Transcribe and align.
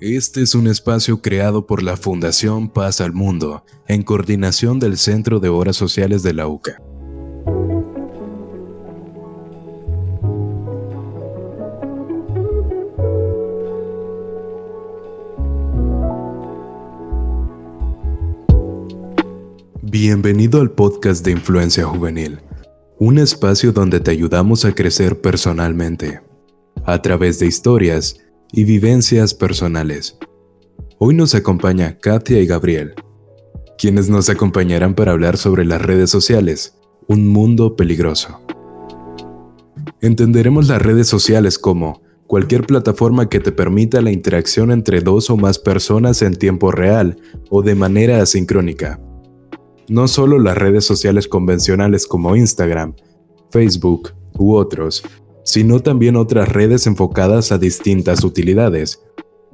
Este 0.00 0.42
es 0.42 0.54
un 0.54 0.68
espacio 0.68 1.20
creado 1.20 1.66
por 1.66 1.82
la 1.82 1.96
Fundación 1.96 2.68
Paz 2.68 3.00
al 3.00 3.12
Mundo, 3.12 3.64
en 3.88 4.04
coordinación 4.04 4.78
del 4.78 4.96
Centro 4.96 5.40
de 5.40 5.48
Horas 5.48 5.74
Sociales 5.74 6.22
de 6.22 6.34
la 6.34 6.46
UCA. 6.46 6.80
Bienvenido 19.82 20.60
al 20.60 20.70
podcast 20.70 21.24
de 21.24 21.32
Influencia 21.32 21.86
Juvenil, 21.86 22.38
un 23.00 23.18
espacio 23.18 23.72
donde 23.72 23.98
te 23.98 24.12
ayudamos 24.12 24.64
a 24.64 24.72
crecer 24.72 25.20
personalmente, 25.20 26.20
a 26.84 27.02
través 27.02 27.40
de 27.40 27.46
historias, 27.46 28.20
y 28.52 28.64
vivencias 28.64 29.34
personales. 29.34 30.18
Hoy 30.98 31.14
nos 31.14 31.34
acompaña 31.34 31.98
Katia 31.98 32.40
y 32.40 32.46
Gabriel, 32.46 32.94
quienes 33.78 34.08
nos 34.08 34.28
acompañarán 34.30 34.94
para 34.94 35.12
hablar 35.12 35.36
sobre 35.36 35.64
las 35.64 35.82
redes 35.82 36.10
sociales, 36.10 36.78
un 37.06 37.28
mundo 37.28 37.76
peligroso. 37.76 38.40
Entenderemos 40.00 40.68
las 40.68 40.82
redes 40.82 41.08
sociales 41.08 41.58
como 41.58 42.02
cualquier 42.26 42.66
plataforma 42.66 43.28
que 43.28 43.40
te 43.40 43.52
permita 43.52 44.00
la 44.00 44.10
interacción 44.10 44.70
entre 44.70 45.00
dos 45.00 45.30
o 45.30 45.36
más 45.36 45.58
personas 45.58 46.22
en 46.22 46.36
tiempo 46.36 46.70
real 46.70 47.16
o 47.50 47.62
de 47.62 47.74
manera 47.74 48.20
asincrónica. 48.20 49.00
No 49.88 50.08
solo 50.08 50.38
las 50.38 50.56
redes 50.58 50.84
sociales 50.84 51.28
convencionales 51.28 52.06
como 52.06 52.36
Instagram, 52.36 52.94
Facebook 53.50 54.12
u 54.38 54.54
otros, 54.54 55.02
sino 55.48 55.80
también 55.80 56.14
otras 56.16 56.46
redes 56.50 56.86
enfocadas 56.86 57.52
a 57.52 57.58
distintas 57.58 58.22
utilidades, 58.22 59.02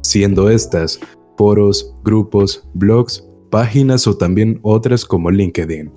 siendo 0.03 0.51
estas 0.51 0.99
foros, 1.37 1.95
grupos, 2.03 2.67
blogs, 2.75 3.25
páginas 3.49 4.09
o 4.09 4.17
también 4.17 4.59
otras 4.63 5.05
como 5.05 5.31
LinkedIn. 5.31 5.93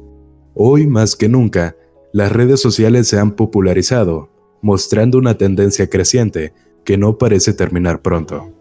Hoy 0.54 0.86
más 0.86 1.16
que 1.16 1.28
nunca, 1.28 1.76
las 2.14 2.32
redes 2.32 2.60
sociales 2.60 3.08
se 3.08 3.18
han 3.18 3.32
popularizado, 3.32 4.30
mostrando 4.62 5.18
una 5.18 5.36
tendencia 5.36 5.90
creciente 5.90 6.54
que 6.86 6.96
no 7.00 7.18
parece 7.18 7.54
terminar 7.54 8.04
pronto. 8.04 8.54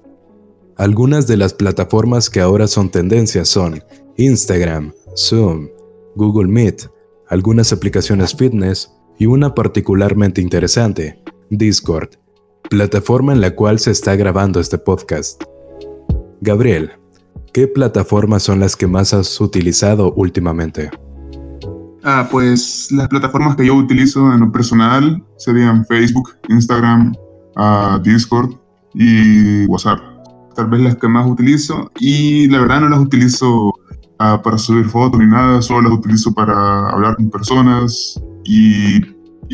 Algunas 0.78 1.27
de 1.27 1.36
las 1.36 1.53
plataformas 1.53 2.30
que 2.30 2.41
ahora 2.41 2.66
son 2.66 2.88
tendencias 2.88 3.47
son 3.47 3.84
Instagram, 4.16 4.94
Zoom, 5.14 5.69
Google 6.14 6.48
Meet, 6.48 6.84
algunas 7.28 7.75
aplicaciones 7.75 8.34
fitness, 8.34 8.91
y 9.19 9.27
una 9.27 9.55
particularmente 9.55 10.41
interesante, 10.41 11.22
Discord, 11.50 12.11
plataforma 12.69 13.33
en 13.33 13.41
la 13.41 13.55
cual 13.55 13.78
se 13.78 13.91
está 13.91 14.16
grabando 14.16 14.61
este 14.61 14.78
podcast. 14.78 15.42
Gabriel, 16.41 16.91
¿qué 17.53 17.69
plataformas 17.69 18.42
son 18.42 18.61
las 18.61 18.77
que 18.77 18.86
más 18.86 19.14
has 19.14 19.41
utilizado 19.41 20.12
últimamente? 20.14 20.91
Ah, 22.03 22.28
pues 22.30 22.88
las 22.92 23.08
plataformas 23.08 23.56
que 23.56 23.66
yo 23.66 23.75
utilizo 23.75 24.33
en 24.33 24.41
lo 24.41 24.53
personal 24.53 25.22
serían 25.36 25.84
Facebook, 25.86 26.30
Instagram, 26.48 27.14
uh, 27.56 27.98
Discord 28.00 28.55
y 28.94 29.64
WhatsApp. 29.66 30.00
Tal 30.55 30.69
vez 30.69 30.81
las 30.81 30.97
que 30.97 31.08
más 31.08 31.28
utilizo 31.28 31.91
y 32.00 32.48
la 32.48 32.60
verdad 32.60 32.81
no 32.81 32.88
las 32.88 33.00
utilizo 33.00 33.69
uh, 33.69 34.42
para 34.42 34.58
subir 34.58 34.86
fotos 34.86 35.20
ni 35.20 35.27
nada, 35.27 35.60
solo 35.62 35.88
las 35.88 35.98
utilizo 35.98 36.33
para 36.33 36.91
hablar 36.91 37.16
con 37.16 37.31
personas 37.31 38.20
y 38.44 39.00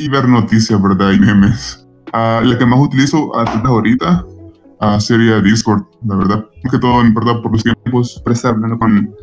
ver 0.08 0.28
noticias, 0.28 0.80
¿verdad? 0.82 1.12
Y 1.12 1.20
memes. 1.20 1.81
Uh, 2.12 2.44
la 2.44 2.58
que 2.58 2.66
más 2.66 2.78
utilizo 2.78 3.34
hasta 3.34 3.66
ahorita 3.66 4.26
uh, 4.82 5.00
sería 5.00 5.40
Discord, 5.40 5.82
la 6.06 6.16
verdad. 6.16 6.46
Más 6.62 6.72
que 6.72 6.78
todo, 6.78 7.00
en 7.00 7.14
verdad, 7.14 7.40
por 7.40 7.52
los 7.52 7.62
tiempos, 7.62 8.20
para 8.22 8.34
estar 8.34 8.54
hablando 8.54 8.78
con, 8.78 9.14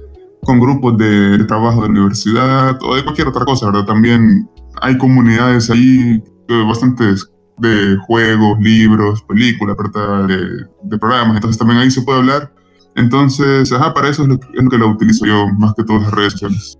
con 0.43 0.59
grupos 0.59 0.97
de, 0.97 1.43
trabajo 1.45 1.83
de 1.83 1.89
universidad 1.89 2.79
o 2.81 2.95
de 2.95 3.03
cualquier 3.03 3.27
otra 3.27 3.45
cosa, 3.45 3.67
¿verdad? 3.67 3.85
También 3.85 4.49
hay 4.81 4.97
comunidades 4.97 5.69
ahí 5.69 6.23
eh, 6.47 6.63
bastantes 6.67 7.29
de 7.59 7.95
juegos, 8.07 8.57
libros, 8.59 9.21
películas, 9.23 9.77
¿verdad? 9.77 10.27
De, 10.27 10.65
de, 10.83 10.97
programas, 10.97 11.35
entonces 11.35 11.59
también 11.59 11.79
ahí 11.81 11.91
se 11.91 12.01
puede 12.01 12.19
hablar. 12.19 12.51
Entonces, 12.95 13.71
ajá, 13.71 13.93
para 13.93 14.09
eso 14.09 14.23
es 14.23 14.29
lo, 14.29 14.35
es 14.35 14.63
lo 14.63 14.69
que 14.69 14.77
lo 14.79 14.87
utilizo 14.89 15.27
yo, 15.27 15.47
más 15.59 15.75
que 15.75 15.83
todas 15.83 16.03
las 16.03 16.11
redes 16.11 16.31
sociales. 16.33 16.75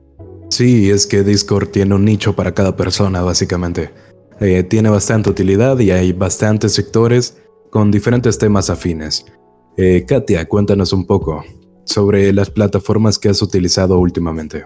Sí, 0.50 0.90
es 0.90 1.06
que 1.06 1.24
Discord 1.24 1.68
tiene 1.68 1.94
un 1.94 2.04
nicho 2.04 2.34
para 2.34 2.54
cada 2.54 2.76
persona, 2.76 3.22
básicamente. 3.22 3.94
Eh, 4.40 4.64
tiene 4.64 4.90
bastante 4.90 5.30
utilidad 5.30 5.78
y 5.80 5.92
hay 5.92 6.14
bastantes 6.14 6.74
sectores 6.74 7.38
con 7.70 7.92
diferentes 7.92 8.38
temas 8.38 8.70
afines. 8.70 9.26
Eh, 9.78 10.06
Katia, 10.08 10.48
cuéntanos 10.48 10.94
un 10.94 11.06
poco 11.06 11.44
sobre 11.86 12.32
las 12.34 12.50
plataformas 12.50 13.20
que 13.20 13.30
has 13.30 13.42
utilizado 13.42 14.00
últimamente. 14.00 14.64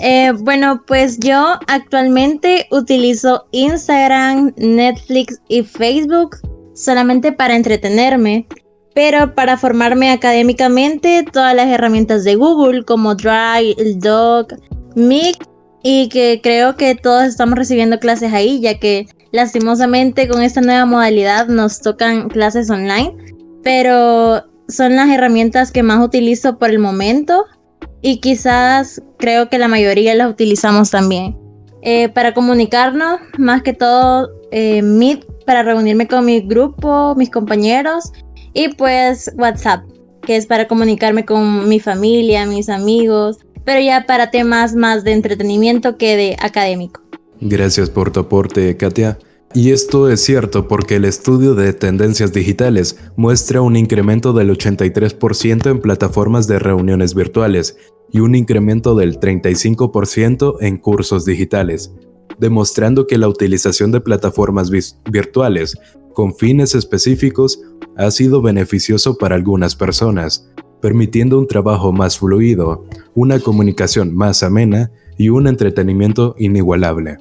Eh, 0.00 0.32
bueno, 0.40 0.82
pues 0.86 1.18
yo 1.18 1.54
actualmente 1.66 2.66
utilizo 2.70 3.46
Instagram, 3.50 4.52
Netflix 4.56 5.40
y 5.48 5.62
Facebook 5.62 6.36
solamente 6.74 7.32
para 7.32 7.56
entretenerme, 7.56 8.46
pero 8.94 9.34
para 9.34 9.58
formarme 9.58 10.10
académicamente 10.10 11.24
todas 11.32 11.54
las 11.54 11.68
herramientas 11.68 12.24
de 12.24 12.36
Google 12.36 12.84
como 12.84 13.14
Drive, 13.14 13.74
el 13.78 13.98
Doc, 13.98 14.52
Mic 14.94 15.36
y 15.82 16.08
que 16.08 16.40
creo 16.42 16.76
que 16.76 16.94
todos 16.94 17.24
estamos 17.24 17.58
recibiendo 17.58 17.98
clases 17.98 18.32
ahí, 18.32 18.60
ya 18.60 18.78
que 18.78 19.06
lastimosamente 19.32 20.28
con 20.28 20.42
esta 20.42 20.60
nueva 20.60 20.86
modalidad 20.86 21.48
nos 21.48 21.80
tocan 21.80 22.28
clases 22.28 22.70
online, 22.70 23.14
pero 23.62 24.44
son 24.68 24.96
las 24.96 25.08
herramientas 25.08 25.72
que 25.72 25.82
más 25.82 26.04
utilizo 26.04 26.58
por 26.58 26.70
el 26.70 26.78
momento 26.78 27.44
y 28.02 28.20
quizás 28.20 29.02
creo 29.18 29.48
que 29.48 29.58
la 29.58 29.68
mayoría 29.68 30.14
las 30.14 30.30
utilizamos 30.30 30.90
también. 30.90 31.36
Eh, 31.82 32.08
para 32.08 32.34
comunicarnos, 32.34 33.20
más 33.38 33.62
que 33.62 33.72
todo 33.72 34.28
eh, 34.50 34.82
Meet 34.82 35.24
para 35.46 35.62
reunirme 35.62 36.06
con 36.06 36.24
mi 36.24 36.40
grupo, 36.40 37.14
mis 37.16 37.30
compañeros 37.30 38.12
y 38.52 38.68
pues 38.68 39.32
WhatsApp, 39.36 39.84
que 40.22 40.36
es 40.36 40.46
para 40.46 40.66
comunicarme 40.66 41.24
con 41.24 41.68
mi 41.68 41.80
familia, 41.80 42.44
mis 42.46 42.68
amigos, 42.68 43.38
pero 43.68 43.82
ya 43.82 44.06
para 44.06 44.30
temas 44.30 44.74
más 44.74 45.04
de 45.04 45.12
entretenimiento 45.12 45.98
que 45.98 46.16
de 46.16 46.36
académico. 46.40 47.02
Gracias 47.38 47.90
por 47.90 48.10
tu 48.10 48.20
aporte, 48.20 48.74
Katia. 48.78 49.18
Y 49.52 49.72
esto 49.72 50.08
es 50.08 50.22
cierto 50.22 50.66
porque 50.66 50.96
el 50.96 51.04
estudio 51.04 51.54
de 51.54 51.74
tendencias 51.74 52.32
digitales 52.32 52.96
muestra 53.16 53.60
un 53.60 53.76
incremento 53.76 54.32
del 54.32 54.48
83% 54.56 55.70
en 55.70 55.80
plataformas 55.80 56.46
de 56.46 56.58
reuniones 56.58 57.14
virtuales 57.14 57.76
y 58.10 58.20
un 58.20 58.34
incremento 58.36 58.94
del 58.94 59.20
35% 59.20 60.56
en 60.62 60.78
cursos 60.78 61.26
digitales, 61.26 61.92
demostrando 62.38 63.06
que 63.06 63.18
la 63.18 63.28
utilización 63.28 63.92
de 63.92 64.00
plataformas 64.00 64.70
virtuales 65.10 65.74
con 66.14 66.34
fines 66.34 66.74
específicos 66.74 67.60
ha 67.98 68.10
sido 68.12 68.40
beneficioso 68.40 69.18
para 69.18 69.34
algunas 69.34 69.76
personas, 69.76 70.48
permitiendo 70.80 71.38
un 71.38 71.46
trabajo 71.46 71.92
más 71.92 72.18
fluido, 72.18 72.84
una 73.14 73.40
comunicación 73.40 74.14
más 74.14 74.42
amena 74.42 74.90
y 75.16 75.28
un 75.28 75.46
entretenimiento 75.46 76.34
inigualable. 76.38 77.18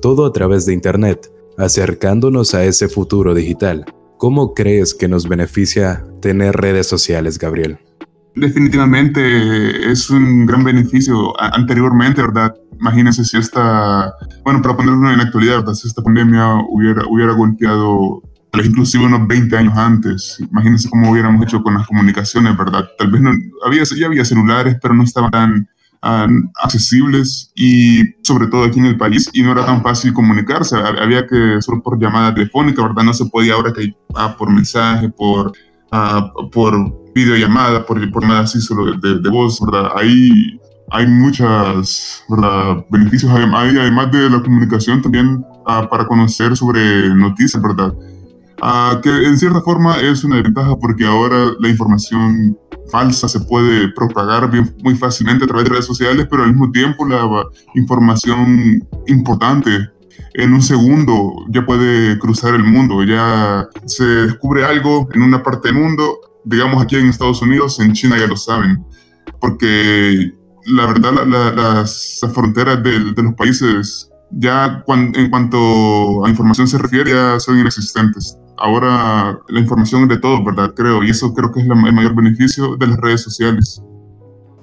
Todo 0.00 0.26
a 0.26 0.32
través 0.32 0.66
de 0.66 0.72
Internet, 0.74 1.30
acercándonos 1.58 2.54
a 2.54 2.64
ese 2.64 2.88
futuro 2.88 3.34
digital. 3.34 3.84
¿Cómo 4.18 4.54
crees 4.54 4.94
que 4.94 5.08
nos 5.08 5.28
beneficia 5.28 6.04
tener 6.20 6.56
redes 6.56 6.86
sociales, 6.86 7.38
Gabriel? 7.38 7.78
Definitivamente 8.36 9.90
es 9.90 10.10
un 10.10 10.46
gran 10.46 10.64
beneficio. 10.64 11.32
Anteriormente, 11.40 12.22
¿verdad? 12.22 12.54
Imagínense 12.80 13.24
si 13.24 13.36
esta, 13.36 14.12
bueno, 14.44 14.60
para 14.62 14.76
ponerlo 14.76 15.12
en 15.12 15.20
actualidad, 15.20 15.58
¿verdad? 15.58 15.74
Si 15.74 15.86
esta 15.86 16.02
pandemia 16.02 16.56
hubiera, 16.68 17.06
hubiera 17.06 17.32
golpeado 17.32 18.22
inclusive 18.62 19.04
unos 19.04 19.26
20 19.26 19.56
años 19.56 19.76
antes. 19.76 20.38
Imagínense 20.50 20.88
cómo 20.90 21.10
hubiéramos 21.10 21.42
hecho 21.42 21.62
con 21.62 21.74
las 21.74 21.86
comunicaciones, 21.86 22.56
¿verdad? 22.56 22.88
Tal 22.98 23.10
vez 23.10 23.20
no, 23.20 23.32
había, 23.64 23.82
ya 23.84 24.06
había 24.06 24.24
celulares, 24.24 24.76
pero 24.80 24.94
no 24.94 25.02
estaban 25.02 25.30
tan 25.30 25.68
accesibles 26.62 27.50
y 27.54 28.02
sobre 28.22 28.46
todo 28.48 28.64
aquí 28.64 28.78
en 28.78 28.86
el 28.86 28.98
país 28.98 29.30
y 29.32 29.42
no 29.42 29.52
era 29.52 29.64
tan 29.64 29.82
fácil 29.82 30.12
comunicarse. 30.12 30.76
Había 30.76 31.26
que 31.26 31.60
solo 31.60 31.82
por 31.82 31.98
llamada 31.98 32.34
telefónica, 32.34 32.82
¿verdad? 32.82 33.04
No 33.04 33.14
se 33.14 33.24
podía 33.26 33.54
ahora 33.54 33.72
que 33.72 33.94
ah, 34.14 34.36
por 34.36 34.50
mensaje, 34.50 35.08
por, 35.08 35.52
ah, 35.92 36.30
por 36.52 36.74
videollamada, 37.14 37.86
por, 37.86 38.10
por 38.10 38.26
nada 38.26 38.40
así 38.40 38.60
solo 38.60 38.96
de, 38.96 39.18
de, 39.20 39.30
voz, 39.30 39.58
¿verdad? 39.60 39.92
Ahí 39.96 40.60
hay 40.90 41.06
muchos 41.06 42.22
beneficios, 42.90 43.32
además 43.32 44.12
de 44.12 44.28
la 44.28 44.42
comunicación, 44.42 45.00
también 45.00 45.42
ah, 45.66 45.88
para 45.88 46.06
conocer 46.06 46.54
sobre 46.54 47.14
noticias, 47.14 47.62
¿verdad? 47.62 47.94
Ah, 48.62 49.00
que 49.02 49.10
en 49.10 49.36
cierta 49.36 49.60
forma 49.60 50.00
es 50.00 50.24
una 50.24 50.40
ventaja 50.40 50.76
porque 50.78 51.04
ahora 51.04 51.52
la 51.58 51.68
información 51.68 52.56
falsa 52.90 53.28
se 53.28 53.40
puede 53.40 53.88
propagar 53.92 54.50
muy 54.82 54.94
fácilmente 54.94 55.44
a 55.44 55.48
través 55.48 55.64
de 55.64 55.70
redes 55.70 55.86
sociales, 55.86 56.26
pero 56.30 56.44
al 56.44 56.50
mismo 56.50 56.70
tiempo 56.70 57.06
la 57.06 57.44
información 57.74 58.86
importante 59.06 59.70
en 60.34 60.52
un 60.52 60.62
segundo 60.62 61.32
ya 61.50 61.64
puede 61.64 62.18
cruzar 62.18 62.54
el 62.54 62.64
mundo, 62.64 63.02
ya 63.02 63.66
se 63.86 64.04
descubre 64.04 64.64
algo 64.64 65.08
en 65.12 65.22
una 65.22 65.42
parte 65.42 65.68
del 65.68 65.78
mundo 65.78 66.20
digamos 66.44 66.82
aquí 66.82 66.96
en 66.96 67.08
Estados 67.08 67.42
Unidos, 67.42 67.80
en 67.80 67.92
China 67.92 68.16
ya 68.18 68.26
lo 68.26 68.36
saben, 68.36 68.84
porque 69.40 70.32
la 70.66 70.86
verdad 70.86 71.26
las, 71.26 72.20
fronteras 72.32 72.82
de, 72.82 72.98
los 72.98 73.34
países 73.34 74.10
ya 74.30 74.82
en 74.88 75.30
cuanto 75.30 76.24
a 76.24 76.28
información 76.28 76.66
se 76.66 76.78
refiere 76.78 77.12
ya 77.12 77.40
son 77.40 77.58
inexistentes. 77.58 78.38
Ahora 78.56 79.38
la 79.48 79.60
información 79.60 80.02
es 80.02 80.08
de 80.08 80.18
todo, 80.18 80.44
¿verdad? 80.44 80.72
Creo, 80.74 81.02
y 81.02 81.10
eso 81.10 81.32
creo 81.34 81.52
que 81.52 81.60
es 81.60 81.66
el 81.66 81.92
mayor 81.92 82.14
beneficio 82.14 82.76
de 82.76 82.86
las 82.86 82.96
redes 82.98 83.22
sociales. 83.22 83.82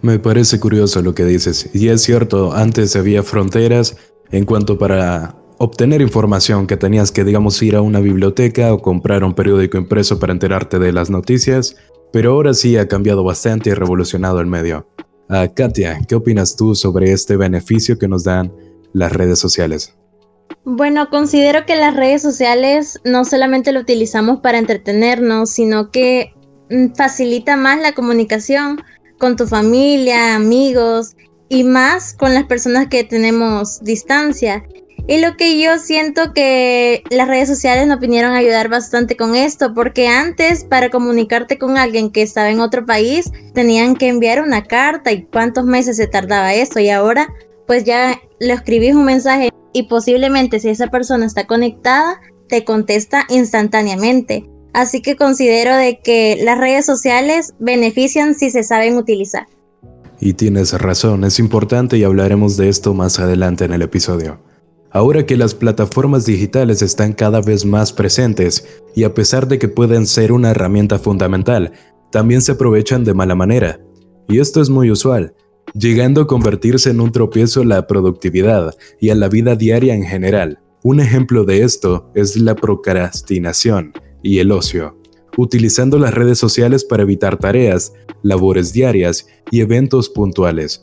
Me 0.01 0.17
parece 0.17 0.59
curioso 0.59 1.01
lo 1.01 1.13
que 1.13 1.25
dices, 1.25 1.69
y 1.73 1.89
es 1.89 2.01
cierto, 2.01 2.53
antes 2.53 2.95
había 2.95 3.21
fronteras 3.21 3.97
en 4.31 4.45
cuanto 4.45 4.77
para 4.77 5.35
obtener 5.59 6.01
información 6.01 6.65
que 6.65 6.75
tenías 6.75 7.11
que, 7.11 7.23
digamos, 7.23 7.61
ir 7.61 7.75
a 7.75 7.81
una 7.81 7.99
biblioteca 7.99 8.73
o 8.73 8.81
comprar 8.81 9.23
un 9.23 9.35
periódico 9.35 9.77
impreso 9.77 10.17
para 10.17 10.33
enterarte 10.33 10.79
de 10.79 10.91
las 10.91 11.11
noticias, 11.11 11.75
pero 12.11 12.31
ahora 12.31 12.55
sí 12.55 12.77
ha 12.77 12.87
cambiado 12.87 13.23
bastante 13.23 13.69
y 13.69 13.73
revolucionado 13.73 14.39
el 14.39 14.47
medio. 14.47 14.87
Ah, 15.29 15.47
Katia, 15.47 16.01
¿qué 16.07 16.15
opinas 16.15 16.55
tú 16.55 16.73
sobre 16.73 17.11
este 17.11 17.37
beneficio 17.37 17.99
que 17.99 18.07
nos 18.07 18.23
dan 18.23 18.51
las 18.91 19.13
redes 19.13 19.37
sociales? 19.37 19.95
Bueno, 20.63 21.09
considero 21.09 21.65
que 21.65 21.75
las 21.75 21.95
redes 21.95 22.21
sociales 22.21 22.99
no 23.03 23.25
solamente 23.25 23.71
lo 23.71 23.79
utilizamos 23.79 24.39
para 24.39 24.57
entretenernos, 24.57 25.49
sino 25.49 25.91
que 25.91 26.33
mm, 26.69 26.93
facilita 26.95 27.55
más 27.55 27.79
la 27.79 27.93
comunicación 27.93 28.81
con 29.17 29.35
tu 29.35 29.47
familia, 29.47 30.35
amigos 30.35 31.15
y 31.49 31.63
más 31.63 32.13
con 32.13 32.33
las 32.33 32.45
personas 32.45 32.87
que 32.87 33.03
tenemos 33.03 33.83
distancia. 33.83 34.63
Y 35.07 35.19
lo 35.19 35.35
que 35.35 35.59
yo 35.59 35.77
siento 35.79 36.33
que 36.33 37.03
las 37.09 37.27
redes 37.27 37.49
sociales 37.49 37.87
nos 37.87 37.99
vinieron 37.99 38.33
a 38.33 38.37
ayudar 38.37 38.69
bastante 38.69 39.17
con 39.17 39.35
esto, 39.35 39.73
porque 39.73 40.07
antes 40.07 40.63
para 40.63 40.89
comunicarte 40.89 41.57
con 41.57 41.77
alguien 41.77 42.11
que 42.11 42.21
estaba 42.21 42.49
en 42.49 42.59
otro 42.59 42.85
país 42.85 43.31
tenían 43.53 43.95
que 43.95 44.07
enviar 44.07 44.41
una 44.41 44.63
carta 44.63 45.11
y 45.11 45.23
cuántos 45.23 45.65
meses 45.65 45.97
se 45.97 46.07
tardaba 46.07 46.53
eso 46.53 46.79
y 46.79 46.89
ahora 46.89 47.27
pues 47.67 47.83
ya 47.83 48.19
le 48.39 48.53
escribís 48.53 48.95
un 48.95 49.05
mensaje 49.05 49.49
y 49.73 49.83
posiblemente 49.83 50.59
si 50.59 50.69
esa 50.69 50.87
persona 50.87 51.25
está 51.25 51.47
conectada, 51.47 52.19
te 52.47 52.63
contesta 52.63 53.25
instantáneamente. 53.29 54.49
Así 54.73 55.01
que 55.01 55.15
considero 55.15 55.75
de 55.75 55.99
que 55.99 56.39
las 56.43 56.57
redes 56.57 56.85
sociales 56.85 57.53
benefician 57.59 58.35
si 58.35 58.51
se 58.51 58.63
saben 58.63 58.97
utilizar. 58.97 59.47
Y 60.19 60.33
tienes 60.33 60.73
razón, 60.73 61.23
es 61.23 61.39
importante 61.39 61.97
y 61.97 62.03
hablaremos 62.03 62.55
de 62.55 62.69
esto 62.69 62.93
más 62.93 63.19
adelante 63.19 63.65
en 63.65 63.73
el 63.73 63.81
episodio. 63.81 64.39
Ahora 64.91 65.25
que 65.25 65.37
las 65.37 65.55
plataformas 65.55 66.25
digitales 66.25 66.81
están 66.81 67.13
cada 67.13 67.41
vez 67.41 67.65
más 67.65 67.93
presentes 67.93 68.67
y 68.93 69.03
a 69.05 69.13
pesar 69.13 69.47
de 69.47 69.57
que 69.57 69.69
pueden 69.69 70.05
ser 70.05 70.31
una 70.31 70.51
herramienta 70.51 70.99
fundamental, 70.99 71.71
también 72.11 72.41
se 72.41 72.51
aprovechan 72.51 73.03
de 73.03 73.13
mala 73.13 73.33
manera. 73.33 73.79
Y 74.27 74.39
esto 74.39 74.61
es 74.61 74.69
muy 74.69 74.91
usual, 74.91 75.33
llegando 75.73 76.21
a 76.21 76.27
convertirse 76.27 76.89
en 76.89 77.01
un 77.01 77.11
tropiezo 77.11 77.61
a 77.61 77.65
la 77.65 77.87
productividad 77.87 78.75
y 78.99 79.09
a 79.09 79.15
la 79.15 79.29
vida 79.29 79.55
diaria 79.55 79.95
en 79.95 80.03
general. 80.03 80.59
Un 80.83 80.99
ejemplo 80.99 81.43
de 81.45 81.63
esto 81.63 82.11
es 82.15 82.37
la 82.37 82.55
procrastinación 82.55 83.93
y 84.23 84.39
el 84.39 84.51
ocio, 84.51 84.97
utilizando 85.37 85.99
las 85.99 86.13
redes 86.13 86.39
sociales 86.39 86.83
para 86.83 87.03
evitar 87.03 87.37
tareas, 87.37 87.93
labores 88.23 88.73
diarias 88.73 89.27
y 89.51 89.61
eventos 89.61 90.09
puntuales. 90.09 90.81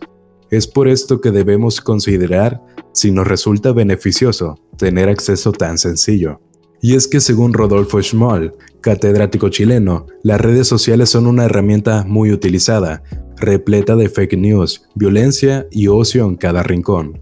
Es 0.50 0.66
por 0.66 0.88
esto 0.88 1.20
que 1.20 1.30
debemos 1.30 1.80
considerar 1.80 2.62
si 2.92 3.10
nos 3.10 3.26
resulta 3.26 3.72
beneficioso 3.72 4.58
tener 4.76 5.08
acceso 5.08 5.52
tan 5.52 5.78
sencillo. 5.78 6.40
Y 6.80 6.94
es 6.94 7.08
que 7.08 7.20
según 7.20 7.54
Rodolfo 7.54 8.00
Schmoll, 8.00 8.54
catedrático 8.80 9.48
chileno, 9.48 10.06
las 10.22 10.40
redes 10.40 10.68
sociales 10.68 11.10
son 11.10 11.26
una 11.26 11.44
herramienta 11.44 12.04
muy 12.06 12.30
utilizada, 12.30 13.02
repleta 13.36 13.96
de 13.96 14.08
fake 14.08 14.38
news, 14.38 14.88
violencia 14.94 15.66
y 15.70 15.88
ocio 15.88 16.26
en 16.26 16.36
cada 16.36 16.62
rincón. 16.62 17.20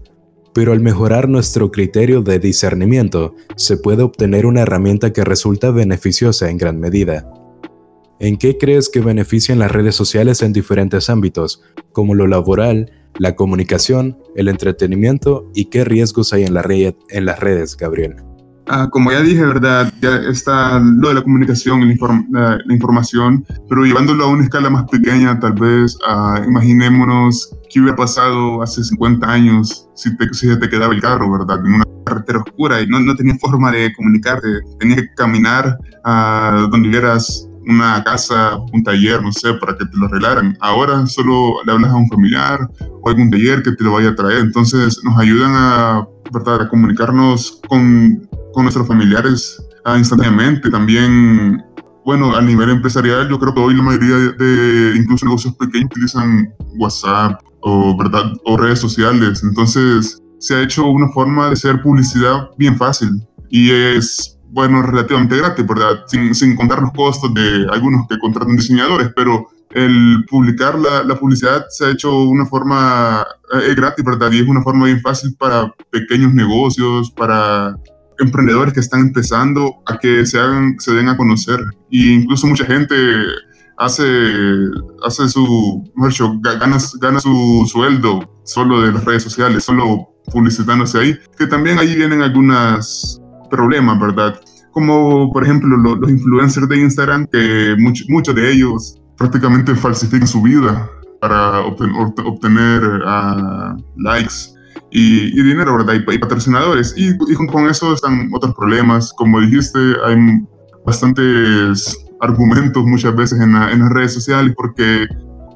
Pero 0.53 0.73
al 0.73 0.79
mejorar 0.79 1.27
nuestro 1.27 1.71
criterio 1.71 2.21
de 2.21 2.39
discernimiento, 2.39 3.35
se 3.55 3.77
puede 3.77 4.03
obtener 4.03 4.45
una 4.45 4.61
herramienta 4.61 5.11
que 5.11 5.23
resulta 5.23 5.71
beneficiosa 5.71 6.49
en 6.49 6.57
gran 6.57 6.79
medida. 6.79 7.29
¿En 8.19 8.37
qué 8.37 8.57
crees 8.57 8.89
que 8.89 8.99
benefician 8.99 9.59
las 9.59 9.71
redes 9.71 9.95
sociales 9.95 10.41
en 10.41 10.53
diferentes 10.53 11.09
ámbitos, 11.09 11.61
como 11.91 12.15
lo 12.15 12.25
laboral, 12.25 12.91
la 13.19 13.35
comunicación, 13.35 14.17
el 14.35 14.47
entretenimiento 14.47 15.49
y 15.53 15.65
qué 15.65 15.83
riesgos 15.83 16.33
hay 16.33 16.43
en, 16.43 16.55
en 17.09 17.25
las 17.25 17.39
redes, 17.39 17.77
Gabriel? 17.77 18.26
Ah, 18.69 18.89
como 18.89 19.11
ya 19.11 19.21
dije, 19.21 19.45
¿verdad? 19.45 19.91
Ya 20.01 20.17
está 20.29 20.79
lo 20.79 21.07
de 21.09 21.15
la 21.15 21.21
comunicación, 21.21 21.81
la, 22.31 22.59
información, 22.69 23.45
pero 23.69 23.85
llevándolo 23.85 24.25
a 24.25 24.27
una 24.27 24.43
escala 24.43 24.69
más 24.69 24.83
pequeña, 24.89 25.39
tal 25.39 25.53
vez, 25.53 25.97
uh, 26.07 26.43
imaginémonos 26.43 27.55
qué 27.69 27.79
hubiera 27.79 27.95
pasado 27.95 28.61
hace 28.61 28.83
50 28.83 29.25
años 29.25 29.87
si, 29.95 30.15
te, 30.17 30.33
si 30.33 30.59
te 30.59 30.69
quedaba 30.69 30.93
el 30.93 31.01
carro, 31.01 31.31
¿verdad? 31.31 31.65
En 31.65 31.75
una 31.75 31.85
carretera 32.05 32.39
oscura 32.39 32.81
y 32.81 32.87
no, 32.87 32.99
no 32.99 33.15
tenías 33.15 33.39
forma 33.39 33.71
de 33.71 33.93
comunicarte, 33.93 34.47
tenías 34.79 35.01
que 35.01 35.13
caminar 35.15 35.77
a 36.03 36.67
donde 36.69 36.89
hubieras 36.89 37.47
una 37.67 38.03
casa, 38.03 38.57
un 38.73 38.83
taller, 38.83 39.21
no 39.21 39.31
sé, 39.31 39.53
para 39.55 39.77
que 39.77 39.85
te 39.85 39.97
lo 39.97 40.05
arreglaran. 40.05 40.57
Ahora 40.61 41.05
solo 41.05 41.55
le 41.65 41.71
hablas 41.71 41.91
a 41.91 41.95
un 41.95 42.07
familiar 42.07 42.69
o 43.01 43.09
algún 43.09 43.29
taller 43.29 43.61
que 43.61 43.73
te 43.73 43.83
lo 43.83 43.93
vaya 43.93 44.09
a 44.09 44.15
traer. 44.15 44.39
Entonces 44.39 44.99
nos 45.03 45.17
ayudan 45.17 45.51
a, 45.53 46.07
¿verdad? 46.31 46.61
a 46.61 46.69
comunicarnos 46.69 47.59
con 47.67 48.27
con 48.57 48.63
nuestros 48.63 48.87
familiares 48.87 49.63
ah, 49.85 49.99
instantáneamente. 49.99 50.71
También, 50.71 51.63
bueno, 52.03 52.35
a 52.35 52.41
nivel 52.41 52.71
empresarial, 52.71 53.29
yo 53.29 53.37
creo 53.37 53.53
que 53.53 53.59
hoy 53.59 53.75
la 53.75 53.83
mayoría 53.83 54.15
de, 54.35 54.95
incluso 54.97 55.27
negocios 55.27 55.53
pequeños 55.57 55.91
utilizan 55.91 56.51
WhatsApp 56.79 57.39
o, 57.61 57.95
¿verdad? 57.95 58.33
o 58.45 58.57
redes 58.57 58.79
sociales. 58.79 59.43
Entonces, 59.43 60.19
se 60.39 60.55
ha 60.55 60.63
hecho 60.63 60.87
una 60.87 61.07
forma 61.09 61.45
de 61.45 61.53
hacer 61.53 61.83
publicidad 61.83 62.49
bien 62.57 62.75
fácil 62.75 63.21
y 63.51 63.69
es, 63.69 64.39
bueno, 64.49 64.81
relativamente 64.81 65.37
gratis, 65.37 65.67
¿verdad? 65.67 65.99
Sin, 66.07 66.33
sin 66.33 66.55
contar 66.55 66.81
los 66.81 66.93
costos 66.93 67.31
de 67.35 67.67
algunos 67.71 68.07
que 68.07 68.17
contratan 68.17 68.55
diseñadores, 68.55 69.11
pero 69.15 69.45
el 69.69 70.25
publicar 70.27 70.79
la, 70.79 71.03
la, 71.03 71.19
publicidad 71.19 71.65
se 71.69 71.85
ha 71.85 71.91
hecho 71.91 72.23
una 72.23 72.47
forma 72.47 73.23
eh, 73.53 73.75
gratis, 73.75 74.03
¿verdad? 74.03 74.31
Y 74.31 74.39
es 74.39 74.47
una 74.47 74.63
forma 74.63 74.85
bien 74.85 74.99
fácil 75.01 75.35
para 75.37 75.71
pequeños 75.91 76.33
negocios, 76.33 77.11
para 77.11 77.77
emprendedores 78.19 78.73
que 78.73 78.79
están 78.79 79.01
empezando 79.01 79.75
a 79.85 79.97
que 79.97 80.25
se, 80.25 80.37
den 80.37 81.09
a 81.09 81.17
conocer. 81.17 81.59
Y 81.89 82.13
incluso 82.13 82.47
mucha 82.47 82.65
gente 82.65 82.95
hace, 83.77 84.03
hace 85.03 85.29
su, 85.29 85.83
gana, 86.41 86.77
gana 86.99 87.19
su 87.19 87.67
sueldo 87.71 88.19
solo 88.43 88.81
de 88.81 88.93
las 88.93 89.05
redes 89.05 89.23
sociales, 89.23 89.63
solo 89.63 90.09
publicitándose 90.31 90.99
ahí, 90.99 91.19
que 91.37 91.47
también 91.47 91.79
ahí 91.79 91.95
vienen 91.95 92.21
algunos 92.21 93.21
problemas, 93.49 93.99
¿verdad? 93.99 94.39
Como 94.71 95.31
por 95.31 95.43
ejemplo 95.43 95.75
los, 95.77 96.09
influencers 96.09 96.67
de 96.67 96.77
Instagram, 96.77 97.27
que 97.31 97.75
muchos 98.09 98.35
de 98.35 98.51
ellos 98.51 98.99
prácticamente 99.17 99.73
falsifican 99.75 100.27
su 100.27 100.41
vida 100.41 100.89
para 101.21 101.61
obtener, 101.61 102.83
uh, 102.83 103.75
likes 103.97 104.56
y, 104.91 105.41
dinero, 105.41 105.77
¿verdad? 105.77 105.95
Y, 105.95 106.17
patrocinadores. 106.17 106.93
Y, 106.97 107.13
junto 107.33 107.53
con 107.53 107.67
eso 107.69 107.93
están 107.93 108.29
otros 108.33 108.55
problemas. 108.55 109.13
Como 109.13 109.39
dijiste, 109.41 109.79
hay 110.05 110.17
bastantes 110.85 111.97
argumentos 112.21 112.83
muchas 112.85 113.15
veces 113.15 113.39
en, 113.39 113.53
las 113.53 113.89
redes 113.89 114.13
sociales 114.13 114.53
porque 114.55 115.05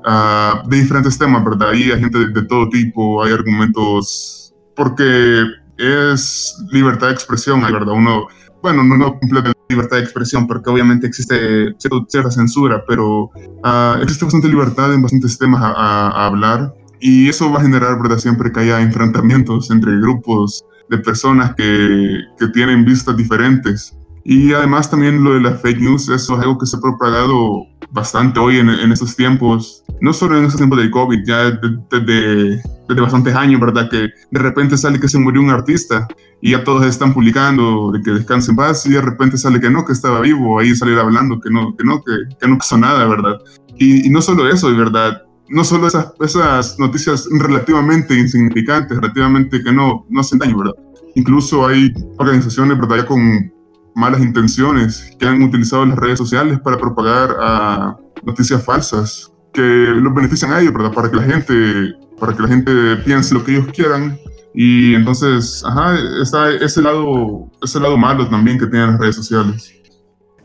uh, 0.06 0.70
de 0.70 0.82
diferentes 0.82 1.18
temas, 1.18 1.44
¿verdad? 1.44 1.70
Ahí 1.70 1.92
hay 1.92 2.00
gente 2.00 2.28
de, 2.28 2.42
todo 2.44 2.70
tipo, 2.70 3.24
hay 3.24 3.34
argumentos 3.34 4.54
porque 4.76 5.44
es 5.78 6.56
libertad 6.72 7.08
de 7.08 7.14
expresión, 7.14 7.62
¿verdad? 7.62 7.94
Uno, 7.94 8.28
bueno, 8.62 8.84
no, 8.84 8.98
no 8.98 9.20
completa 9.20 9.54
libertad 9.70 9.98
de 9.98 10.04
expresión 10.04 10.46
porque 10.46 10.70
obviamente 10.70 11.08
existe 11.08 11.74
cierta, 11.80 12.30
censura, 12.30 12.84
pero 12.88 13.32
uh, 13.64 14.02
existe 14.02 14.26
bastante 14.26 14.50
libertad 14.50 14.94
en 14.94 15.02
bastantes 15.02 15.38
temas 15.38 15.62
a, 15.64 15.72
a 15.72 16.26
hablar 16.28 16.74
y 17.02 17.28
eso 17.28 17.52
va 17.52 17.60
a 17.60 17.64
generar, 17.64 18.02
¿verdad? 18.02 18.20
Siempre 18.20 18.52
que 18.52 18.60
haya 18.62 18.82
enfrentamientos 18.82 19.72
entre 19.72 20.00
grupos 20.00 20.64
de 20.90 21.00
personas 21.00 21.56
que, 21.56 22.20
que 22.38 22.48
tienen 22.50 22.86
vistas 22.86 23.18
diferentes. 23.18 23.98
Y 24.24 24.54
además 24.54 24.90
también 24.90 25.24
lo 25.24 25.34
de 25.34 25.42
las 25.42 25.62
fake 25.62 25.80
news, 25.80 26.10
eso 26.10 26.36
es 26.36 26.42
algo 26.42 26.60
que 26.60 26.68
se 26.68 26.78
ha 26.78 26.80
propagado 26.80 27.66
bastante 27.92 28.40
hoy 28.40 28.58
en, 28.58 28.70
en 28.70 28.92
estos 28.92 29.16
tiempos, 29.16 29.84
no 30.00 30.14
solo 30.14 30.38
en 30.38 30.46
estos 30.46 30.58
tiempos 30.58 30.78
del 30.78 30.92
COVID, 30.92 31.26
ya 31.26 31.52
desde, 31.90 32.62
desde 32.88 33.02
bastantes 33.02 33.36
años, 33.36 33.60
¿verdad? 33.60 33.90
Que 33.90 34.10
de 34.30 34.40
repente 34.40 34.78
sale 34.78 35.00
que 35.00 35.08
se 35.08 35.18
murió 35.18 35.42
un 35.42 35.50
artista 35.50 36.08
y 36.40 36.52
ya 36.52 36.64
todos 36.64 36.86
están 36.86 37.14
publicando 37.14 37.92
de 37.92 38.02
que 38.02 38.12
descansen 38.12 38.56
paz 38.56 38.86
y 38.86 38.92
de 38.92 39.02
repente 39.02 39.38
sale 39.38 39.60
que 39.60 39.72
no, 39.72 39.84
que 39.86 39.94
estaba 39.94 40.22
vivo, 40.22 40.60
ahí 40.60 40.76
salir 40.76 41.00
hablando 41.00 41.40
que 41.42 41.50
no, 41.50 41.76
que 41.76 41.84
no, 41.84 42.04
que, 42.04 42.36
que 42.40 42.48
no 42.48 42.58
pasó 42.60 42.78
nada, 42.78 43.08
¿verdad? 43.08 43.40
Y, 43.78 44.06
y 44.08 44.10
no 44.12 44.22
solo 44.22 44.48
eso, 44.48 44.76
¿verdad? 44.76 45.24
No 45.52 45.64
solo 45.64 45.88
esas, 45.88 46.14
esas 46.22 46.80
noticias 46.80 47.28
relativamente 47.30 48.18
insignificantes, 48.18 48.98
relativamente 48.98 49.62
que 49.62 49.72
no, 49.72 50.06
no 50.10 50.22
hacen 50.22 50.40
daño, 50.40 50.58
¿verdad? 50.58 50.74
Incluso 51.16 51.68
hay 51.68 51.94
organizaciones, 52.18 52.80
¿verdad? 52.80 53.06
Con 53.06 53.52
malas 53.94 54.22
intenciones 54.22 55.12
que 55.20 55.28
han 55.28 55.44
utilizado 55.44 55.86
las 55.86 55.98
redes 55.98 56.18
sociales 56.18 56.60
para 56.62 56.78
propagar 56.78 57.36
a 57.42 57.98
noticias 58.24 58.64
falsas 58.64 59.30
que 59.54 59.62
los 59.62 60.16
benefician 60.16 60.54
a 60.54 60.62
ellos, 60.62 60.74
¿verdad? 60.74 60.94
Para 60.94 61.12
que 61.12 61.18
la 61.18 61.24
gente, 61.24 61.94
para 62.18 62.34
que 62.34 62.42
la 62.42 62.48
gente 62.48 62.96
piense 63.04 63.34
lo 63.34 63.44
que 63.44 63.58
ellos 63.58 63.68
quieran. 63.74 64.18
Y 64.54 64.96
entonces, 64.96 65.64
ajá, 65.66 65.98
está 66.22 66.50
ese 66.50 66.82
lado, 66.82 67.50
ese 67.62 67.80
lado 67.80 67.98
malo 67.98 68.28
también 68.30 68.58
que 68.58 68.68
tienen 68.68 68.92
las 68.92 69.00
redes 69.00 69.16
sociales. 69.16 69.74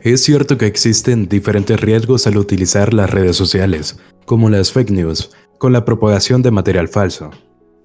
Es 0.01 0.23
cierto 0.23 0.57
que 0.57 0.67
existen 0.67 1.27
diferentes 1.27 1.79
riesgos 1.79 2.27
al 2.27 2.37
utilizar 2.37 2.93
las 2.93 3.09
redes 3.09 3.35
sociales, 3.35 3.97
como 4.27 4.49
las 4.49 4.73
fake 4.73 4.91
news, 4.91 5.31
con 5.57 5.71
la 5.71 5.85
propagación 5.85 6.41
de 6.41 6.51
material 6.51 6.89
falso. 6.89 7.31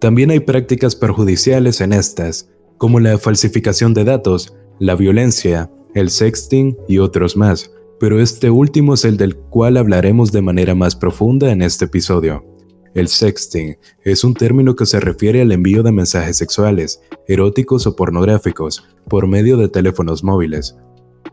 También 0.00 0.32
hay 0.32 0.40
prácticas 0.40 0.96
perjudiciales 0.96 1.80
en 1.80 1.92
estas, 1.92 2.50
como 2.78 2.99
la 2.99 3.16
falsificación 3.16 3.94
de 3.94 4.02
datos, 4.02 4.52
la 4.80 4.96
violencia, 4.96 5.70
el 5.94 6.11
sexting 6.11 6.76
y 6.88 6.99
otros 6.99 7.37
más, 7.37 7.70
pero 8.00 8.20
este 8.20 8.50
último 8.50 8.94
es 8.94 9.04
el 9.04 9.18
del 9.18 9.37
cual 9.37 9.76
hablaremos 9.76 10.32
de 10.32 10.42
manera 10.42 10.75
más 10.75 10.96
profunda 10.96 11.52
en 11.52 11.62
este 11.62 11.84
episodio. 11.84 12.44
El 12.92 13.06
sexting 13.06 13.76
es 14.02 14.25
un 14.25 14.34
término 14.34 14.75
que 14.75 14.84
se 14.84 14.99
refiere 14.99 15.42
al 15.42 15.52
envío 15.52 15.84
de 15.84 15.92
mensajes 15.92 16.38
sexuales, 16.38 17.00
eróticos 17.28 17.87
o 17.87 17.94
pornográficos 17.94 18.84
por 19.08 19.28
medio 19.28 19.56
de 19.56 19.68
teléfonos 19.68 20.25
móviles. 20.25 20.76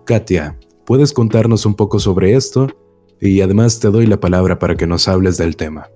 Katia, 0.05 0.59
¿puedes 0.85 1.13
contarnos 1.13 1.65
un 1.65 1.73
poco 1.73 1.97
sobre 1.97 2.35
esto? 2.35 2.67
Y 3.21 3.41
además 3.41 3.79
te 3.79 3.89
doy 3.89 4.07
la 4.07 4.19
palabra 4.19 4.59
para 4.59 4.75
que 4.75 4.87
nos 4.87 5.07
hables 5.07 5.37
del 5.37 5.55
tema. 5.55 5.89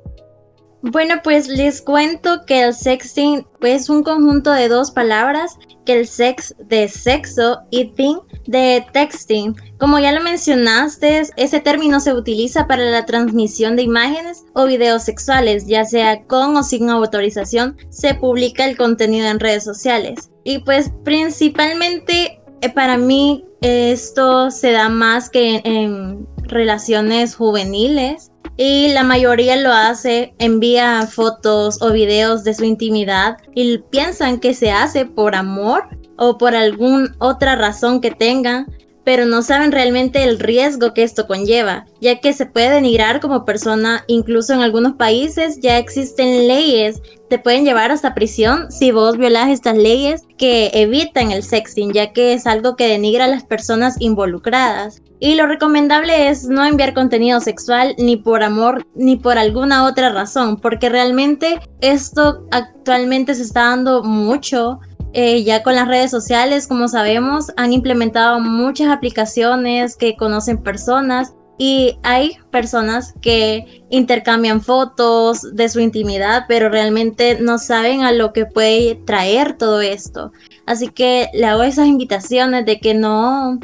Bueno, 0.86 1.16
pues 1.24 1.48
les 1.48 1.82
cuento 1.82 2.46
que 2.46 2.62
el 2.62 2.74
sexting 2.74 3.48
es 3.62 3.90
un 3.90 4.04
conjunto 4.04 4.52
de 4.52 4.68
dos 4.68 4.92
palabras, 4.92 5.58
que 5.86 5.94
el 5.94 6.06
sex 6.06 6.54
de 6.60 6.90
sexo 6.90 7.62
y 7.72 7.86
ting 7.94 8.18
de 8.48 8.86
texting. 8.92 9.56
Como 9.78 9.98
ya 10.00 10.12
lo 10.12 10.22
mencionaste, 10.22 11.24
ese 11.38 11.60
término 11.62 12.02
se 12.02 12.14
utiliza 12.14 12.68
para 12.68 12.84
la 12.84 13.06
transmisión 13.06 13.78
de 13.78 13.84
imágenes 13.84 14.44
o 14.56 14.66
videos 14.66 15.04
sexuales, 15.04 15.68
ya 15.68 15.86
sea 15.86 16.22
con 16.24 16.58
o 16.58 16.64
sin 16.64 16.90
autorización, 16.90 17.78
se 17.88 18.14
publica 18.16 18.66
el 18.66 18.76
contenido 18.76 19.28
en 19.28 19.40
redes 19.40 19.64
sociales. 19.64 20.32
Y 20.44 20.60
pues 20.60 20.92
principalmente 21.06 22.42
eh, 22.60 22.70
para 22.70 22.98
mí 22.98 23.46
esto 23.62 24.52
se 24.52 24.72
da 24.72 24.90
más 24.90 25.30
que 25.30 25.62
en 25.64 26.28
relaciones 26.54 27.36
juveniles 27.36 28.32
y 28.58 28.90
la 28.90 29.04
mayoría 29.04 29.56
lo 29.56 29.72
hace, 29.72 30.36
envía 30.38 31.08
fotos 31.08 31.82
o 31.82 31.92
videos 31.92 32.44
de 32.44 32.54
su 32.54 32.66
intimidad 32.66 33.38
y 33.56 33.80
piensan 33.90 34.40
que 34.40 34.54
se 34.54 34.72
hace 34.72 35.06
por 35.06 35.36
amor 35.36 35.88
o 36.18 36.38
por 36.38 36.56
alguna 36.56 37.14
otra 37.20 37.56
razón 37.56 38.00
que 38.00 38.12
tengan, 38.12 38.68
pero 39.04 39.26
no 39.26 39.42
saben 39.42 39.72
realmente 39.72 40.24
el 40.24 40.40
riesgo 40.40 40.94
que 40.94 41.04
esto 41.04 41.28
conlleva, 41.28 41.86
ya 42.00 42.20
que 42.20 42.34
se 42.34 42.46
puede 42.46 42.70
denigrar 42.70 43.20
como 43.20 43.46
persona, 43.46 44.04
incluso 44.08 44.54
en 44.54 44.62
algunos 44.62 44.94
países 44.94 45.60
ya 45.62 45.78
existen 45.78 46.48
leyes, 46.48 47.02
te 47.30 47.40
pueden 47.40 47.66
llevar 47.66 47.92
hasta 47.92 48.14
prisión 48.14 48.72
si 48.72 48.92
vos 48.92 49.18
violas 49.18 49.50
estas 49.50 49.76
leyes 49.76 50.22
que 50.38 50.70
evitan 50.74 51.32
el 51.32 51.44
sexting, 51.44 51.92
ya 51.92 52.14
que 52.14 52.34
es 52.34 52.46
algo 52.46 52.76
que 52.76 52.88
denigra 52.88 53.26
a 53.26 53.30
las 53.30 53.44
personas 53.44 53.96
involucradas. 54.00 55.02
Y 55.20 55.36
lo 55.36 55.48
recomendable 55.48 56.28
es 56.28 56.48
no 56.50 56.66
enviar 56.66 56.94
contenido 56.94 57.40
sexual 57.40 57.96
ni 57.98 58.18
por 58.18 58.44
amor 58.44 58.86
ni 58.94 59.16
por 59.16 59.38
alguna 59.38 59.86
otra 59.86 60.12
razón, 60.12 60.58
porque 60.58 60.90
realmente 60.90 61.60
esto 61.80 62.46
actualmente 62.52 63.34
se 63.34 63.44
está 63.44 63.70
dando 63.70 64.04
mucho. 64.04 64.80
Eh, 65.14 65.44
ya 65.44 65.62
con 65.62 65.76
las 65.76 65.88
redes 65.88 66.10
sociales, 66.10 66.68
como 66.68 66.88
sabemos, 66.88 67.52
han 67.56 67.72
implementado 67.72 68.40
muchas 68.40 68.88
aplicaciones 68.88 69.96
que 69.96 70.16
conocen 70.16 70.58
personas 70.58 71.34
y 71.60 72.00
hay 72.02 72.38
personas 72.50 73.14
que 73.22 73.84
intercambian 73.92 74.62
fotos 74.62 75.56
de 75.56 75.70
su 75.70 75.80
intimidad, 75.80 76.46
pero 76.48 76.70
realmente 76.70 77.38
no 77.40 77.60
saben 77.60 78.02
a 78.02 78.12
lo 78.12 78.34
que 78.34 78.48
puede 78.48 78.96
traer 79.06 79.56
todo 79.56 79.82
esto. 79.82 80.32
Así 80.66 80.88
que 80.88 81.30
le 81.34 81.46
hago 81.46 81.62
esas 81.62 81.88
invitaciones 81.88 82.66
de 82.66 82.80
que 82.80 82.96
no, 82.96 83.60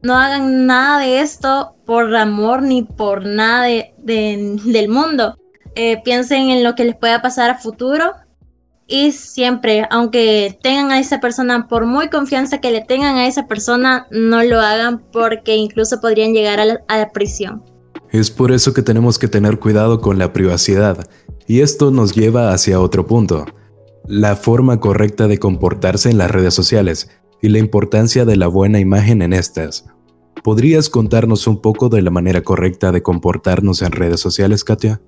no 0.00 0.16
hagan 0.16 0.64
nada 0.64 1.00
de 1.00 1.20
esto 1.20 1.76
por 1.84 2.16
amor 2.16 2.62
ni 2.62 2.84
por 2.84 3.26
nada 3.26 3.66
del 3.98 4.88
mundo. 4.88 5.36
Eh, 5.74 6.00
piensen 6.02 6.48
en 6.48 6.64
lo 6.64 6.74
que 6.74 6.84
les 6.84 6.96
pueda 6.96 7.20
pasar 7.20 7.50
a 7.50 7.58
futuro 7.58 8.14
y 8.88 9.10
siempre, 9.12 9.86
aunque 9.90 10.58
tengan 10.62 10.92
a 10.92 11.00
esa 11.00 11.20
persona, 11.20 11.66
por 11.66 11.86
muy 11.86 12.08
confianza 12.08 12.58
que 12.58 12.70
le 12.70 12.82
tengan 12.82 13.16
a 13.16 13.26
esa 13.26 13.46
persona, 13.46 14.06
no 14.10 14.42
lo 14.44 14.60
hagan 14.60 15.02
porque 15.12 15.56
incluso 15.56 16.00
podrían 16.00 16.32
llegar 16.32 16.60
a 16.60 16.96
la, 16.98 17.10
prisión. 17.12 17.62
Es 18.12 18.30
por 18.30 18.52
eso 18.52 18.72
que 18.72 18.82
tenemos 18.82 19.18
que 19.18 19.28
tener 19.28 19.58
cuidado 19.58 20.00
con 20.00 20.18
la 20.18 20.32
privacidad, 20.32 21.08
y 21.48 21.60
esto 21.60 21.90
nos 21.90 22.14
lleva 22.14 22.52
hacia 22.52 22.80
otro 22.80 23.06
punto, 23.06 23.44
la 24.06 24.36
forma 24.36 24.78
correcta 24.78 25.26
de 25.26 25.38
comportarse 25.38 26.10
en 26.10 26.18
las 26.18 26.30
redes 26.30 26.54
sociales 26.54 27.10
y 27.42 27.48
la 27.48 27.58
importancia 27.58 28.24
de 28.24 28.36
la 28.36 28.46
buena 28.46 28.78
imagen 28.78 29.20
en 29.20 29.32
estas. 29.32 29.86
¿Podrías 30.44 30.90
contarnos 30.90 31.48
un 31.48 31.60
poco 31.60 31.88
de 31.88 32.02
la 32.02 32.10
manera 32.10 32.42
correcta 32.42 32.92
de 32.92 33.02
comportarnos 33.02 33.82
en 33.82 33.90
redes 33.90 34.20
sociales, 34.20 34.62
Katia? 34.62 35.00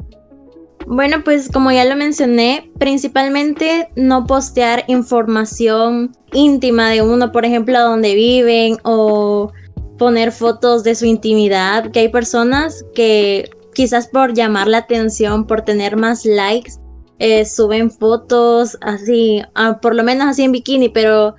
Bueno, 0.90 1.22
pues 1.22 1.50
como 1.50 1.70
ya 1.70 1.84
lo 1.84 1.96
mencioné, 1.96 2.72
principalmente 2.78 3.90
no 3.94 4.26
postear 4.26 4.84
información 4.88 6.16
íntima 6.32 6.88
de 6.88 7.02
uno, 7.02 7.30
por 7.30 7.44
ejemplo, 7.44 7.76
a 7.76 7.82
dónde 7.82 8.14
viven 8.14 8.78
o 8.84 9.52
poner 9.98 10.32
fotos 10.32 10.84
de 10.84 10.94
su 10.94 11.04
intimidad, 11.04 11.90
que 11.90 12.00
hay 12.00 12.08
personas 12.08 12.86
que 12.94 13.50
quizás 13.74 14.08
por 14.08 14.32
llamar 14.32 14.66
la 14.66 14.78
atención, 14.78 15.46
por 15.46 15.60
tener 15.60 15.96
más 15.96 16.24
likes, 16.24 16.72
eh, 17.18 17.44
suben 17.44 17.90
fotos 17.90 18.78
así, 18.80 19.42
ah, 19.56 19.78
por 19.82 19.94
lo 19.94 20.02
menos 20.02 20.28
así 20.28 20.44
en 20.44 20.52
bikini, 20.52 20.88
pero 20.88 21.34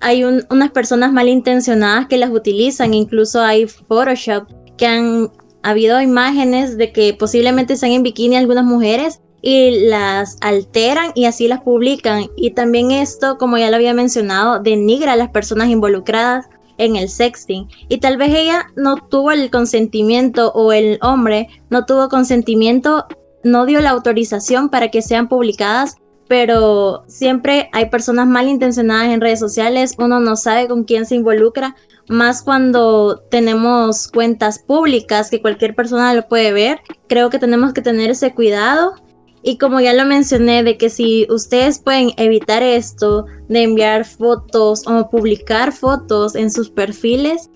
hay 0.00 0.24
unas 0.24 0.70
personas 0.70 1.12
malintencionadas 1.12 2.06
que 2.06 2.16
las 2.16 2.30
utilizan, 2.30 2.94
incluso 2.94 3.42
hay 3.42 3.66
Photoshop 3.66 4.48
que 4.78 4.86
han 4.86 5.30
habido 5.70 6.00
imágenes 6.00 6.76
de 6.76 6.92
que 6.92 7.14
posiblemente 7.14 7.74
están 7.74 7.90
en 7.90 8.02
bikini 8.02 8.36
algunas 8.36 8.64
mujeres 8.64 9.20
y 9.42 9.88
las 9.88 10.36
alteran 10.40 11.12
y 11.14 11.26
así 11.26 11.48
las 11.48 11.60
publican. 11.60 12.26
Y 12.36 12.52
también 12.52 12.90
esto, 12.90 13.36
como 13.38 13.58
ya 13.58 13.70
lo 13.70 13.76
había 13.76 13.94
mencionado, 13.94 14.60
denigra 14.60 15.12
a 15.12 15.16
las 15.16 15.30
personas 15.30 15.68
involucradas 15.68 16.46
en 16.78 16.96
el 16.96 17.08
sexting. 17.08 17.68
Y 17.88 17.98
tal 17.98 18.16
vez 18.16 18.34
ella 18.34 18.66
no 18.76 18.96
tuvo 18.96 19.32
el 19.32 19.50
consentimiento 19.50 20.52
o 20.52 20.72
el 20.72 20.98
hombre 21.02 21.48
no 21.70 21.84
tuvo 21.84 22.08
consentimiento, 22.08 23.06
no 23.42 23.66
dio 23.66 23.80
la 23.80 23.90
autorización 23.90 24.70
para 24.70 24.90
que 24.90 25.02
sean 25.02 25.28
publicadas 25.28 25.96
pero 26.28 27.04
siempre 27.06 27.68
hay 27.72 27.90
personas 27.90 28.26
malintencionadas 28.26 29.08
en 29.08 29.20
redes 29.20 29.40
sociales, 29.40 29.94
uno 29.98 30.20
no 30.20 30.36
sabe 30.36 30.68
con 30.68 30.84
quién 30.84 31.06
se 31.06 31.16
involucra, 31.16 31.76
más 32.08 32.42
cuando 32.42 33.18
tenemos 33.30 34.08
cuentas 34.08 34.58
públicas 34.58 35.30
que 35.30 35.40
cualquier 35.40 35.74
persona 35.74 36.14
lo 36.14 36.28
puede 36.28 36.52
ver. 36.52 36.80
Creo 37.08 37.30
que 37.30 37.38
tenemos 37.38 37.72
que 37.72 37.82
tener 37.82 38.10
ese 38.10 38.34
cuidado. 38.34 38.94
Y 39.42 39.58
como 39.58 39.80
ya 39.80 39.92
lo 39.92 40.06
mencioné, 40.06 40.62
de 40.62 40.78
que 40.78 40.88
si 40.88 41.26
ustedes 41.28 41.78
pueden 41.78 42.12
evitar 42.16 42.62
esto, 42.62 43.26
de 43.48 43.62
enviar 43.62 44.06
fotos 44.06 44.86
o 44.86 45.10
publicar 45.10 45.72
fotos 45.72 46.34
en 46.34 46.50
sus 46.50 46.70
perfiles, 46.70 47.50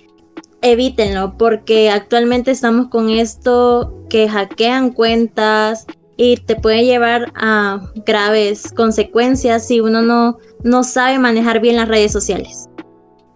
evítenlo, 0.60 1.36
porque 1.38 1.90
actualmente 1.90 2.50
estamos 2.50 2.88
con 2.88 3.08
esto 3.08 3.94
que 4.10 4.28
hackean 4.28 4.90
cuentas, 4.90 5.86
y 6.18 6.36
te 6.36 6.56
puede 6.56 6.84
llevar 6.84 7.32
a 7.36 7.80
graves 8.04 8.72
consecuencias 8.72 9.68
si 9.68 9.80
uno 9.80 10.02
no, 10.02 10.38
no 10.64 10.82
sabe 10.82 11.18
manejar 11.18 11.60
bien 11.60 11.76
las 11.76 11.88
redes 11.88 12.12
sociales. 12.12 12.67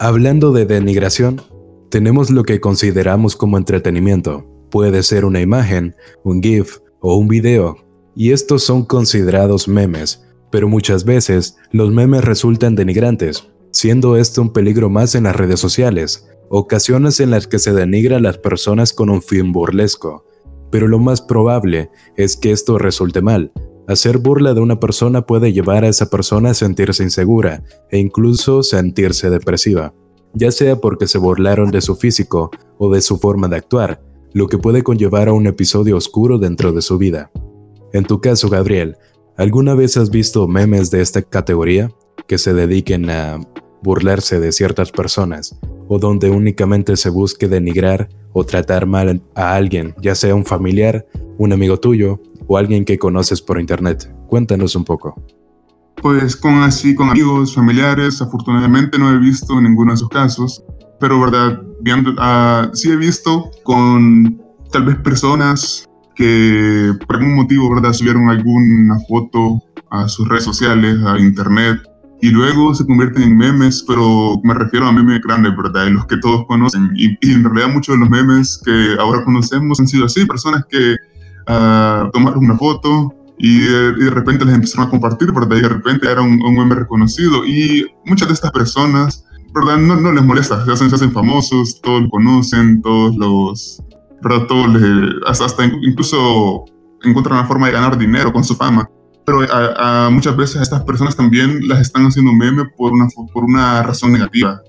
Hablando 0.04 0.50
de 0.50 0.66
denigración, 0.66 1.40
tenemos 1.88 2.28
lo 2.28 2.42
que 2.42 2.58
consideramos 2.58 3.36
como 3.36 3.56
entretenimiento. 3.56 4.44
Puede 4.68 5.04
ser 5.04 5.24
una 5.24 5.40
imagen, 5.40 5.94
un 6.24 6.42
GIF 6.42 6.78
o 6.98 7.14
un 7.14 7.28
video, 7.28 7.76
y 8.16 8.32
estos 8.32 8.64
son 8.64 8.84
considerados 8.84 9.68
memes, 9.68 10.26
pero 10.50 10.66
muchas 10.66 11.04
veces 11.04 11.56
los 11.70 11.92
memes 11.92 12.24
resultan 12.24 12.74
denigrantes, 12.74 13.48
siendo 13.70 14.16
esto 14.16 14.42
un 14.42 14.52
peligro 14.52 14.90
más 14.90 15.14
en 15.14 15.22
las 15.22 15.36
redes 15.36 15.60
sociales, 15.60 16.28
ocasiones 16.48 17.20
en 17.20 17.30
las 17.30 17.46
que 17.46 17.60
se 17.60 17.72
denigra 17.72 18.16
a 18.16 18.20
las 18.20 18.38
personas 18.38 18.92
con 18.92 19.08
un 19.08 19.22
fin 19.22 19.52
burlesco, 19.52 20.26
pero 20.72 20.88
lo 20.88 20.98
más 20.98 21.22
probable 21.22 21.90
es 22.16 22.36
que 22.36 22.50
esto 22.50 22.76
resulte 22.76 23.22
mal. 23.22 23.52
Hacer 23.88 24.18
burla 24.18 24.54
de 24.54 24.60
una 24.60 24.78
persona 24.78 25.22
puede 25.22 25.52
llevar 25.52 25.84
a 25.84 25.88
esa 25.88 26.08
persona 26.08 26.50
a 26.50 26.54
sentirse 26.54 27.02
insegura 27.02 27.64
e 27.90 27.98
incluso 27.98 28.62
sentirse 28.62 29.28
depresiva, 29.28 29.92
ya 30.34 30.52
sea 30.52 30.76
porque 30.76 31.08
se 31.08 31.18
burlaron 31.18 31.70
de 31.70 31.80
su 31.80 31.96
físico 31.96 32.50
o 32.78 32.92
de 32.92 33.00
su 33.00 33.18
forma 33.18 33.48
de 33.48 33.56
actuar, 33.56 34.00
lo 34.32 34.46
que 34.46 34.58
puede 34.58 34.82
conllevar 34.82 35.28
a 35.28 35.32
un 35.32 35.46
episodio 35.46 35.96
oscuro 35.96 36.38
dentro 36.38 36.72
de 36.72 36.80
su 36.80 36.96
vida. 36.96 37.30
En 37.92 38.04
tu 38.04 38.20
caso, 38.20 38.48
Gabriel, 38.48 38.96
¿alguna 39.36 39.74
vez 39.74 39.96
has 39.96 40.10
visto 40.10 40.46
memes 40.46 40.90
de 40.90 41.00
esta 41.02 41.20
categoría 41.22 41.90
que 42.26 42.38
se 42.38 42.54
dediquen 42.54 43.10
a 43.10 43.40
burlarse 43.82 44.38
de 44.38 44.52
ciertas 44.52 44.92
personas 44.92 45.58
o 45.88 45.98
donde 45.98 46.30
únicamente 46.30 46.96
se 46.96 47.10
busque 47.10 47.48
denigrar 47.48 48.08
o 48.32 48.44
tratar 48.44 48.86
mal 48.86 49.22
a 49.34 49.54
alguien, 49.54 49.94
ya 50.00 50.14
sea 50.14 50.34
un 50.34 50.44
familiar, 50.44 51.06
un 51.36 51.52
amigo 51.52 51.78
tuyo 51.78 52.20
o 52.52 52.58
alguien 52.58 52.84
que 52.84 52.98
conoces 52.98 53.40
por 53.40 53.58
internet. 53.58 54.14
Cuéntanos 54.26 54.76
un 54.76 54.84
poco. 54.84 55.14
Pues 56.02 56.36
con 56.36 56.62
así, 56.62 56.94
con 56.94 57.08
amigos, 57.08 57.54
familiares, 57.54 58.20
afortunadamente 58.20 58.98
no 58.98 59.10
he 59.10 59.18
visto 59.18 59.58
ninguno 59.58 59.92
de 59.92 59.96
esos 59.96 60.08
casos, 60.10 60.62
pero 61.00 61.18
verdad, 61.18 61.62
viendo, 61.80 62.10
uh, 62.10 62.74
sí 62.74 62.90
he 62.90 62.96
visto 62.96 63.50
con 63.62 64.38
tal 64.70 64.84
vez 64.84 64.96
personas 64.96 65.88
que 66.14 66.92
por 67.06 67.16
algún 67.16 67.36
motivo, 67.36 67.72
verdad, 67.74 67.94
subieron 67.94 68.28
alguna 68.28 68.98
foto 69.08 69.62
a 69.90 70.06
sus 70.08 70.28
redes 70.28 70.44
sociales, 70.44 70.98
a 71.06 71.18
internet, 71.18 71.80
y 72.20 72.30
luego 72.30 72.74
se 72.74 72.84
convierten 72.84 73.22
en 73.22 73.36
memes, 73.36 73.82
pero 73.86 74.40
me 74.44 74.54
refiero 74.54 74.86
a 74.86 74.92
memes 74.92 75.22
grandes, 75.22 75.56
¿verdad? 75.56 75.88
En 75.88 75.94
los 75.94 76.06
que 76.06 76.18
todos 76.18 76.44
conocen. 76.46 76.90
Y, 76.94 77.16
en 77.22 77.44
realidad 77.44 77.72
muchos 77.72 77.94
de 77.94 78.00
los 78.00 78.10
memes 78.10 78.60
que 78.64 78.96
ahora 79.00 79.24
conocemos 79.24 79.80
han 79.80 79.88
sido 79.88 80.04
así, 80.04 80.24
personas 80.26 80.64
que 80.68 80.96
uh, 81.48 82.10
tomaron 82.10 82.44
una 82.44 82.56
foto 82.56 83.14
y 83.38 83.60
de, 83.60 84.10
repente 84.10 84.44
les 84.44 84.54
empezaron 84.54 84.86
a 84.86 84.90
compartir, 84.90 85.32
¿verdad? 85.32 85.56
Y 85.56 85.62
de 85.62 85.68
repente 85.68 86.10
era 86.10 86.22
un, 86.22 86.38
meme 86.38 86.74
reconocido. 86.74 87.44
Y 87.44 87.86
muchas 88.06 88.28
de 88.28 88.34
estas 88.34 88.52
personas, 88.52 89.24
¿verdad? 89.52 89.78
No, 89.78 89.96
no 89.96 90.12
les 90.12 90.24
molesta, 90.24 90.64
se 90.64 90.72
hacen, 90.72 90.90
se 90.90 90.96
hacen 90.96 91.12
famosos, 91.12 91.80
todos 91.80 92.02
lo 92.02 92.08
conocen, 92.10 92.82
todos 92.82 93.16
los... 93.16 93.82
¿verdad? 94.22 94.46
Todos 94.46 94.68
les, 94.74 95.14
hasta, 95.26 95.46
hasta 95.46 95.64
incluso 95.64 96.64
encuentran 97.02 97.38
una 97.38 97.48
forma 97.48 97.66
de 97.66 97.72
ganar 97.72 97.98
dinero 97.98 98.32
con 98.32 98.44
su 98.44 98.54
fama 98.54 98.88
pero 99.24 99.40
a, 99.50 100.10
muchas 100.10 100.36
veces 100.36 100.56
a 100.56 100.62
estas 100.62 100.82
personas 100.82 101.16
también 101.16 101.68
las 101.68 101.80
están 101.80 102.06
haciendo 102.06 102.32
meme 102.32 102.64
por 102.76 102.92
una, 102.92 103.06
por 103.32 103.44
una 103.44 103.82
razón 103.82 104.12
negativa. 104.12 104.60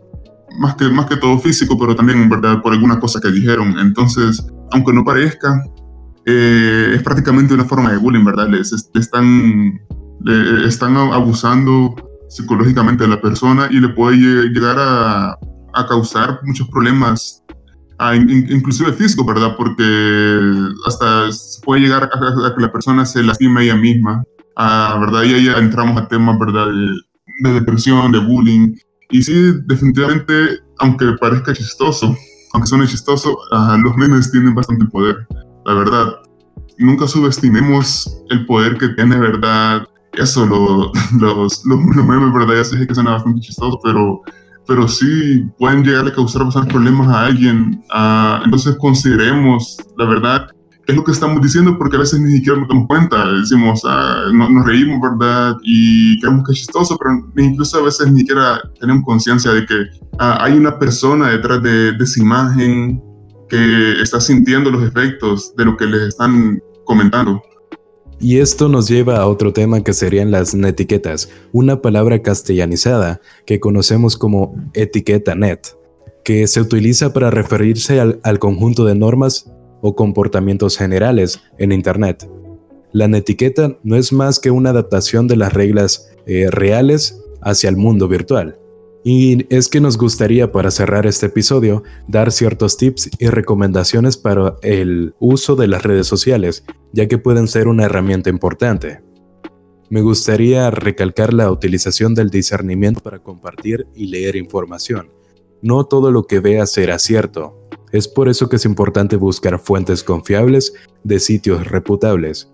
Más 0.60 0.76
que, 0.76 0.88
más 0.90 1.08
que 1.08 1.18
todo 1.18 1.40
físico, 1.40 1.78
pero 1.80 1.96
también 1.96 2.30
verdad 2.30 2.62
por 2.62 2.74
alguna 2.74 3.00
cosa 3.00 3.20
que 3.20 3.32
dijeron. 3.32 3.76
Entonces, 3.80 4.46
aunque 4.72 4.94
no 4.94 5.04
parezca, 5.04 5.64
eh, 6.26 6.94
es 6.96 7.04
prácticamente 7.04 7.54
una 7.54 7.66
forma 7.66 7.92
de 7.92 7.98
bullying, 7.98 8.24
¿verdad? 8.24 8.50
Les, 8.50 8.72
están, 8.94 9.80
están 10.66 10.96
abusando 10.98 11.96
psicológicamente 12.30 13.04
de 13.04 13.10
la 13.10 13.22
persona 13.22 13.68
y 13.70 13.80
le 13.80 13.90
puede 13.90 14.18
llegar 14.18 14.78
a, 14.80 15.38
a 15.74 15.88
causar 15.88 16.40
muchos 16.44 16.68
problemas, 16.70 17.44
inclusive 18.50 18.94
físico, 18.94 19.26
¿verdad? 19.26 19.56
Porque 19.58 19.84
hasta 20.88 21.30
puede 21.64 21.82
llegar 21.82 22.10
a, 22.14 22.48
a, 22.48 22.56
que 22.56 22.62
la 22.62 22.72
persona 22.72 23.06
se 23.06 23.24
lastime 23.24 23.64
ella 23.64 23.76
misma 23.76 24.24
¿verdad? 24.56 25.24
Y 25.24 25.34
ahí 25.34 25.48
entramos 25.48 25.98
a 25.98 26.08
temas, 26.08 26.38
¿verdad? 26.40 26.68
De, 26.68 27.54
depresión, 27.54 28.12
de 28.12 28.20
bullying. 28.20 28.76
Y 29.10 29.22
sí, 29.22 29.54
definitivamente, 29.66 30.60
aunque 30.80 31.14
parezca 31.20 31.54
chistoso, 31.54 32.16
aunque 32.54 32.68
suene 32.68 32.88
chistoso, 32.88 33.38
ah, 33.52 33.78
los 33.82 33.96
memes 33.96 34.32
tienen 34.32 34.56
bastante 34.56 34.86
poder, 34.86 35.28
la 35.66 35.74
verdad. 35.74 36.14
Nunca 36.80 37.08
subestimemos 37.08 38.22
el 38.30 38.46
poder 38.46 38.78
que 38.78 38.90
tiene, 38.90 39.18
¿verdad? 39.18 39.88
Eso, 40.14 40.46
lo, 40.46 40.92
los, 41.20 41.66
los, 41.66 41.80
memes, 41.80 42.34
¿verdad? 42.34 42.56
Ya 42.56 42.64
sé 42.64 42.88
que 42.88 42.96
suena 42.96 43.12
bastante 43.12 43.42
chistoso, 43.42 43.80
pero, 43.84 44.22
pero 44.68 44.88
sí 44.88 45.46
pueden 45.60 45.84
llegar 45.84 46.08
a 46.08 46.14
causar 46.14 46.44
bastantes 46.44 46.74
problemas 46.74 47.08
a 47.08 47.26
alguien. 47.26 47.84
Ah, 47.92 48.42
entonces 48.44 48.76
consideremos, 48.78 49.78
la 49.98 50.06
verdad, 50.06 50.48
es 50.88 50.96
lo 50.96 51.04
que 51.04 51.12
estamos 51.12 51.42
diciendo 51.42 51.78
porque 51.78 51.96
a 51.96 52.00
veces 52.00 52.20
ni 52.20 52.34
siquiera 52.34 52.60
nos 52.60 52.68
damos 52.68 52.88
cuenta. 52.88 53.32
Decimos, 53.32 53.82
ah, 53.86 54.26
nos 54.34 54.66
reímos, 54.66 55.00
¿verdad? 55.02 55.56
Y 55.64 56.20
creemos 56.20 56.46
que 56.46 56.54
es 56.54 56.60
chistoso, 56.60 56.98
pero 56.98 57.26
incluso 57.38 57.80
a 57.80 57.84
veces 57.84 58.12
ni 58.12 58.20
siquiera 58.20 58.60
tenemos 58.80 59.04
conciencia 59.06 59.52
de 59.52 59.66
que 59.66 59.86
ah, 60.20 60.40
hay 60.42 60.58
una 60.58 60.78
persona 60.78 61.30
detrás 61.30 61.62
de, 61.64 61.94
de, 61.94 62.04
esa 62.04 62.22
imagen 62.22 63.02
que 63.54 64.02
está 64.02 64.20
sintiendo 64.20 64.72
los 64.72 64.88
efectos 64.88 65.56
de 65.56 65.66
lo 65.66 65.78
que 65.78 65.86
les 65.86 66.02
están 66.02 66.60
comentando. 66.86 67.40
Y 68.20 68.40
esto 68.40 68.68
nos 68.68 68.88
lleva 68.88 69.18
a 69.18 69.28
otro 69.28 69.54
tema 69.54 69.84
que 69.84 69.94
serían 69.94 70.32
las 70.32 70.56
netiquetas, 70.56 71.30
una 71.52 71.80
palabra 71.80 72.24
castellanizada 72.24 73.22
que 73.46 73.60
conocemos 73.60 74.18
como 74.18 74.56
etiqueta 74.74 75.36
net, 75.36 75.60
que 76.24 76.48
se 76.48 76.62
utiliza 76.62 77.14
para 77.14 77.30
referirse 77.30 78.00
al, 78.00 78.40
conjunto 78.40 78.86
de 78.86 78.96
normas 78.96 79.52
o 79.82 79.96
comportamientos 79.96 80.76
generales 80.76 81.40
en 81.60 81.74
Internet. 81.74 82.28
La 82.92 83.08
netiqueta 83.08 83.78
no 83.84 83.98
es 83.98 84.12
más 84.12 84.40
que 84.40 84.50
una 84.50 84.72
adaptación 84.72 85.28
de 85.28 85.36
las 85.36 85.54
reglas 85.54 86.10
eh, 86.26 86.48
reales 86.50 87.22
hacia 87.42 87.70
el 87.70 87.78
mundo 87.78 88.08
virtual. 88.08 88.58
Y 89.04 89.46
es 89.54 89.68
que 89.68 89.82
nos 89.82 89.98
gustaría 89.98 90.52
para 90.52 90.72
cerrar 90.72 91.06
este 91.06 91.26
episodio 91.26 91.84
dar 92.08 92.32
ciertos 92.32 92.78
tips 92.78 93.10
y 93.20 93.28
recomendaciones 93.28 94.16
para 94.18 94.56
el 94.62 95.14
uso 95.20 95.56
de 95.56 95.68
las 95.68 95.84
redes 95.84 96.08
sociales, 96.08 96.64
ya 96.94 97.08
que 97.08 97.18
pueden 97.18 97.48
ser 97.48 97.68
una 97.68 97.84
herramienta 97.84 98.30
importante. 98.30 99.02
Me 99.90 100.02
gustaría 100.02 100.72
recalcar 100.72 101.34
la 101.34 101.52
utilización 101.52 102.16
del 102.16 102.30
discernimiento 102.30 103.02
para 103.02 103.20
compartir 103.20 103.88
y 103.94 104.08
leer 104.08 104.38
información. 104.38 105.12
No 105.62 105.86
todo 105.86 106.12
lo 106.12 106.24
que 106.24 106.40
veas 106.40 106.72
será 106.72 106.98
cierto, 106.98 107.60
es 107.92 108.08
por 108.08 108.28
eso 108.28 108.50
que 108.50 108.56
es 108.56 108.66
importante 108.66 109.18
buscar 109.18 109.60
fuentes 109.60 110.04
confiables 110.04 110.74
de 111.04 111.20
sitios 111.20 111.68
reputables. 111.68 112.50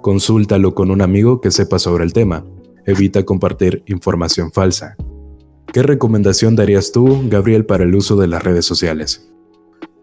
Consúltalo 0.00 0.74
con 0.74 0.92
un 0.92 1.02
amigo 1.02 1.40
que 1.40 1.50
sepa 1.50 1.80
sobre 1.80 2.04
el 2.04 2.12
tema. 2.12 2.44
Evita 2.86 3.24
compartir 3.24 3.82
información 3.86 4.52
falsa. 4.52 4.96
¿Qué 5.72 5.82
recomendación 5.82 6.56
darías 6.56 6.92
tú, 6.92 7.28
Gabriel, 7.28 7.66
para 7.66 7.84
el 7.84 7.94
uso 7.94 8.16
de 8.16 8.28
las 8.28 8.42
redes 8.42 8.64
sociales? 8.64 9.30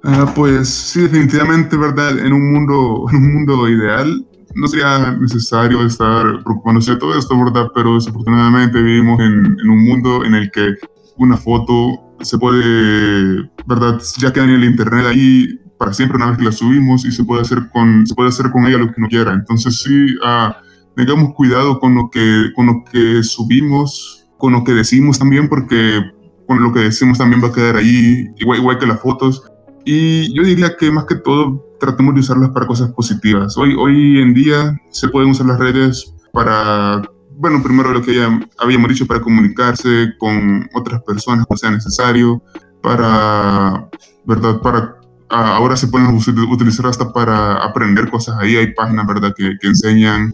Ah, 0.03 0.31
pues 0.35 0.67
sí, 0.69 1.01
definitivamente, 1.01 1.77
¿verdad? 1.77 2.19
En 2.19 2.33
un 2.33 2.53
mundo, 2.53 3.05
en 3.11 3.17
un 3.17 3.33
mundo 3.33 3.69
ideal 3.69 4.25
no 4.55 4.67
sería 4.67 5.11
necesario 5.19 5.83
estar 5.85 6.43
preocupándose 6.43 6.91
de 6.91 6.97
todo 6.97 7.17
esto, 7.17 7.35
¿verdad? 7.43 7.67
Pero 7.73 7.95
desafortunadamente 7.95 8.81
vivimos 8.81 9.19
en, 9.19 9.57
en 9.59 9.69
un 9.69 9.83
mundo 9.83 10.23
en 10.23 10.35
el 10.35 10.51
que 10.51 10.75
una 11.17 11.37
foto 11.37 11.99
se 12.21 12.37
puede, 12.37 13.49
¿verdad? 13.65 14.01
Ya 14.17 14.31
queda 14.31 14.45
en 14.45 14.51
el 14.51 14.63
internet 14.63 15.05
ahí 15.07 15.59
para 15.77 15.93
siempre 15.93 16.17
una 16.17 16.27
vez 16.27 16.37
que 16.37 16.45
la 16.45 16.51
subimos 16.51 17.05
y 17.05 17.11
se 17.11 17.23
puede 17.23 17.41
hacer 17.41 17.69
con, 17.71 18.05
se 18.07 18.15
puede 18.15 18.29
hacer 18.29 18.51
con 18.51 18.65
ella 18.65 18.77
lo 18.77 18.87
que 18.87 18.93
uno 18.97 19.09
quiera. 19.09 19.33
Entonces 19.33 19.81
sí, 19.81 20.15
ah, 20.23 20.57
tengamos 20.95 21.33
cuidado 21.33 21.79
con 21.79 21.95
lo, 21.95 22.09
que, 22.09 22.51
con 22.55 22.67
lo 22.67 22.83
que 22.91 23.23
subimos, 23.23 24.22
con 24.43 24.51
lo 24.51 24.65
que 24.65 24.73
decimos 24.73 25.17
también, 25.19 25.47
porque 25.47 26.01
con 26.45 26.61
lo 26.61 26.73
que 26.73 26.81
decimos 26.81 27.17
también 27.17 27.41
va 27.41 27.47
a 27.47 27.53
quedar 27.53 27.77
ahí, 27.77 28.27
igual, 28.35 28.59
igual 28.59 28.77
que 28.77 28.85
las 28.85 28.99
fotos. 28.99 29.41
Y 29.85 30.35
yo 30.35 30.43
diría 30.43 30.75
que 30.77 30.91
más 30.91 31.05
que 31.05 31.15
todo 31.15 31.65
tratemos 31.79 32.13
de 32.13 32.19
usarlas 32.19 32.49
para 32.49 32.67
cosas 32.67 32.91
positivas. 32.91 33.57
Hoy, 33.57 33.73
hoy 33.73 34.19
en 34.19 34.33
día 34.33 34.77
se 34.91 35.07
pueden 35.07 35.29
usar 35.29 35.45
las 35.45 35.59
redes 35.59 36.13
para 36.33 37.01
bueno, 37.37 37.63
primero 37.63 37.93
lo 37.93 38.01
que 38.01 38.15
ya 38.15 38.37
habíamos 38.59 38.89
dicho, 38.89 39.07
para 39.07 39.21
comunicarse 39.21 40.09
con 40.19 40.69
otras 40.73 41.01
personas 41.03 41.45
cuando 41.45 41.61
sea 41.61 41.71
necesario, 41.71 42.43
para, 42.81 43.89
¿verdad? 44.25 44.59
Para, 44.59 44.97
ahora 45.29 45.77
se 45.77 45.87
pueden 45.87 46.17
utilizar 46.51 46.87
hasta 46.87 47.13
para 47.13 47.63
aprender 47.63 48.09
cosas 48.09 48.35
ahí, 48.41 48.57
hay 48.57 48.73
páginas, 48.73 49.07
¿verdad? 49.07 49.33
Que, 49.37 49.57
que 49.57 49.67
enseñan 49.67 50.33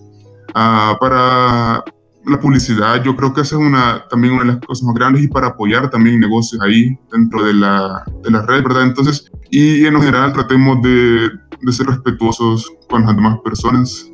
uh, 0.56 0.98
para 1.00 1.84
la 2.30 2.40
publicidad, 2.40 3.04
yo 3.04 3.16
creo 3.16 3.34
que 3.34 3.42
esa 3.42 3.56
es 3.56 3.62
una, 3.62 4.06
también 4.10 4.34
una 4.34 4.44
de 4.44 4.54
las 4.54 4.66
cosas 4.66 4.84
más 4.84 4.96
grandes 4.96 5.24
y 5.24 5.28
para 5.28 5.48
apoyar 5.48 5.90
también 5.90 6.20
negocios 6.20 6.62
ahí 6.62 6.98
dentro 7.12 7.44
de 7.44 7.54
la, 7.54 8.04
de 8.24 8.32
la 8.32 8.46
red, 8.46 8.64
¿verdad? 8.64 8.84
Entonces, 8.84 9.30
y 9.50 9.86
en 9.86 9.96
general 10.00 10.34
tratemos 10.34 10.82
de, 10.82 11.30
de 11.62 11.72
ser 11.72 11.88
respetuosos 11.88 12.72
con 12.90 13.04
las 13.04 13.16
demás 13.16 13.38
personas, 13.44 14.10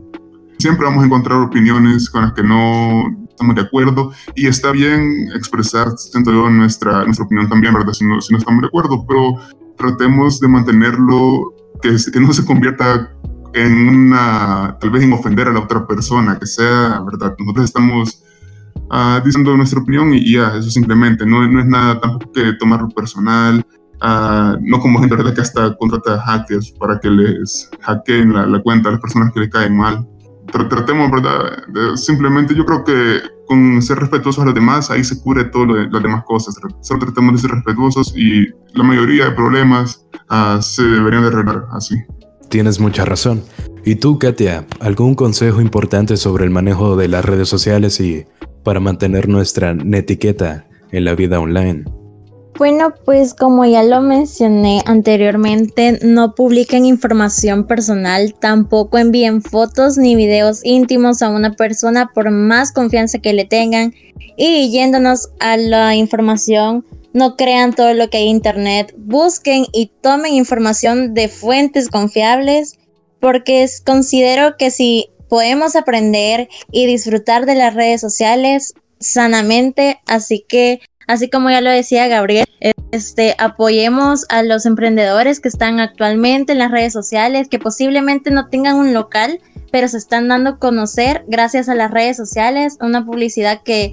Siempre 0.57 0.85
vamos 0.85 1.03
a 1.03 1.05
encontrar 1.07 1.39
opiniones 1.39 2.09
con 2.09 2.21
las 2.21 2.33
que 2.33 2.43
no 2.43 3.03
estamos 3.29 3.55
de 3.55 3.61
acuerdo 3.61 4.11
y 4.35 4.47
está 4.47 4.71
bien 4.71 5.29
expresar, 5.35 5.89
siento 5.97 6.31
yo, 6.31 6.49
nuestra, 6.49 7.03
nuestra 7.03 7.25
opinión 7.25 7.49
también, 7.49 7.73
¿verdad? 7.73 7.93
Si 7.93 8.05
no, 8.05 8.21
si 8.21 8.31
no 8.31 8.39
estamos 8.39 8.61
de 8.61 8.67
acuerdo, 8.67 9.05
pero 9.05 9.35
tratemos 9.77 10.39
de 10.39 10.47
mantenerlo, 10.47 11.53
que, 11.81 11.95
que 12.11 12.19
no 12.19 12.31
se 12.31 12.45
convierta 12.45 13.11
en 13.55 13.89
una, 13.89 14.77
tal 14.79 14.89
vez 14.91 15.03
en 15.03 15.13
ofender 15.13 15.47
a 15.47 15.53
la 15.53 15.61
otra 15.61 15.87
persona, 15.87 16.37
que 16.37 16.45
sea, 16.45 17.01
¿verdad? 17.05 17.35
Nosotros 17.39 17.65
estamos 17.65 18.23
uh, 18.91 19.23
diciendo 19.23 19.55
nuestra 19.57 19.79
opinión 19.79 20.13
y 20.13 20.33
ya, 20.33 20.55
eso 20.55 20.69
simplemente, 20.69 21.25
no, 21.25 21.47
no 21.47 21.59
es 21.59 21.65
nada 21.65 21.99
tampoco 21.99 22.31
que 22.31 22.53
tomarlo 22.59 22.89
personal, 22.89 23.65
uh, 24.03 24.57
no 24.61 24.79
como 24.79 24.99
gente 24.99 25.15
¿verdad? 25.15 25.33
que 25.33 25.41
hasta 25.41 25.75
contrata 25.77 26.21
hackers 26.21 26.71
para 26.71 26.99
que 26.99 27.09
les 27.09 27.69
hackeen 27.81 28.33
la, 28.33 28.45
la, 28.45 28.61
cuenta 28.61 28.89
a 28.89 28.93
las 28.93 29.01
personas 29.01 29.33
que 29.33 29.39
le 29.39 29.49
caen 29.49 29.75
mal 29.75 30.05
tratemos, 30.69 31.11
¿verdad? 31.11 31.95
simplemente 31.95 32.55
yo 32.55 32.65
creo 32.65 32.83
que 32.83 33.21
con 33.47 33.81
ser 33.81 33.99
respetuosos 33.99 34.41
a 34.41 34.45
los 34.45 34.55
demás, 34.55 34.89
ahí 34.89 35.03
se 35.03 35.15
lo 35.25 35.73
de, 35.73 35.89
las 35.89 36.01
demás 36.01 36.23
cosas. 36.25 36.55
Solo 36.81 36.99
tratemos 36.99 37.33
de 37.33 37.39
ser 37.39 37.51
respetuosos 37.51 38.13
y 38.15 38.47
la 38.73 38.83
mayoría 38.83 39.25
de 39.25 39.31
problemas 39.31 40.05
uh, 40.29 40.61
se 40.61 40.83
deberían 40.83 41.23
de 41.23 41.27
arreglar 41.29 41.65
así. 41.71 41.95
Tienes 42.55 42.79
mucha 42.79 43.03
razón. 43.03 43.43
¿Y 43.83 43.95
tú, 43.95 44.17
Katia, 44.17 44.65
algún 44.79 45.13
consejo 45.13 45.59
importante 45.59 46.15
sobre 46.15 46.45
el 46.45 46.51
manejo 46.51 46.95
de 46.95 47.09
las 47.09 47.25
redes 47.25 47.49
sociales 47.49 47.99
y 47.99 48.27
para 48.63 48.79
mantener 48.79 49.27
nuestra 49.27 49.73
netiqueta 49.73 50.65
en 50.93 51.03
la 51.03 51.15
vida 51.15 51.37
online? 51.41 51.83
Bueno, 52.57 52.93
pues 53.03 53.33
como 53.33 53.65
ya 53.65 53.83
lo 53.83 53.99
mencioné 53.99 54.81
anteriormente, 54.85 55.99
no 56.01 56.33
publiquen 56.33 56.85
información 56.85 57.67
personal, 57.67 58.33
tampoco 58.39 58.99
envíen 58.99 59.41
fotos 59.41 59.97
ni 59.97 60.15
videos 60.15 60.63
íntimos 60.63 61.21
a 61.21 61.31
una 61.31 61.55
persona 61.55 62.09
por 62.15 62.31
más 62.31 62.71
confianza 62.71 63.19
que 63.19 63.33
le 63.33 63.43
tengan. 63.43 63.93
Y 64.37 64.71
yéndonos 64.71 65.27
a 65.41 65.57
la 65.57 65.93
información, 65.93 66.85
no 67.15 67.37
crean 67.37 67.73
todo 67.73 67.93
lo 67.93 68.09
que 68.09 68.17
hay 68.17 68.23
en 68.25 68.35
internet, 68.35 68.93
busquen 68.97 69.65
y 69.71 69.89
tomen 70.01 70.33
información 70.33 71.13
de 71.13 71.29
fuentes 71.29 71.89
confiables, 71.89 72.77
porque 73.21 73.65
considero 73.85 74.57
que 74.57 74.69
si 74.69 75.07
podemos 75.29 75.77
aprender 75.77 76.49
y 76.71 76.85
disfrutar 76.85 77.45
de 77.45 77.55
las 77.55 77.73
redes 77.73 78.01
sociales 78.01 78.73
sanamente, 78.99 80.01
así 80.05 80.45
que 80.47 80.81
Así 81.07 81.29
como 81.29 81.51
ya 81.51 81.61
lo 81.61 81.69
decía 81.69 82.07
Gabriel, 82.07 82.45
este, 82.91 83.35
apoyemos 83.37 84.25
a 84.29 84.41
los 84.41 84.65
emprendedores 84.65 85.39
que 85.39 85.49
están 85.49 85.79
actualmente 85.79 86.53
en 86.53 86.59
las 86.59 86.71
redes 86.71 86.93
sociales, 86.93 87.47
que 87.47 87.59
posiblemente 87.59 88.31
no 88.31 88.49
tengan 88.49 88.77
un 88.77 88.93
local, 88.93 89.39
pero 89.71 89.87
se 89.87 89.97
están 89.97 90.27
dando 90.29 90.51
a 90.51 90.59
conocer 90.59 91.23
gracias 91.27 91.69
a 91.69 91.75
las 91.75 91.91
redes 91.91 92.17
sociales, 92.17 92.77
una 92.81 93.05
publicidad 93.05 93.61
que 93.63 93.91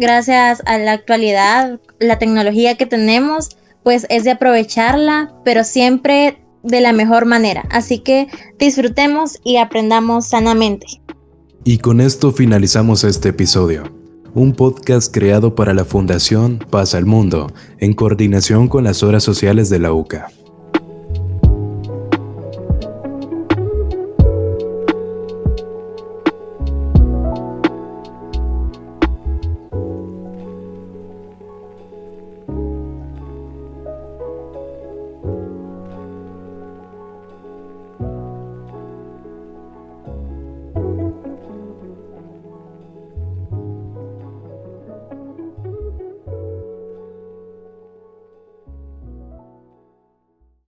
gracias 0.00 0.62
a 0.66 0.78
la 0.78 0.92
actualidad, 0.92 1.78
la 2.00 2.18
tecnología 2.18 2.76
que 2.76 2.86
tenemos, 2.86 3.56
pues 3.84 4.06
es 4.10 4.24
de 4.24 4.32
aprovecharla, 4.32 5.32
pero 5.44 5.62
siempre 5.62 6.38
de 6.64 6.80
la 6.80 6.92
mejor 6.92 7.26
manera. 7.26 7.64
Así 7.70 8.00
que 8.00 8.26
disfrutemos 8.58 9.38
y 9.44 9.58
aprendamos 9.58 10.26
sanamente. 10.26 10.86
Y 11.64 11.78
con 11.78 12.00
esto 12.00 12.32
finalizamos 12.32 13.04
este 13.04 13.28
episodio 13.28 14.00
un 14.34 14.52
podcast 14.52 15.12
creado 15.12 15.54
para 15.54 15.74
la 15.74 15.84
Fundación 15.84 16.58
Paz 16.70 16.94
al 16.94 17.04
Mundo, 17.04 17.52
en 17.78 17.94
coordinación 17.94 18.68
con 18.68 18.84
las 18.84 19.02
horas 19.02 19.24
sociales 19.24 19.70
de 19.70 19.80
la 19.80 19.92
UCA. 19.92 20.28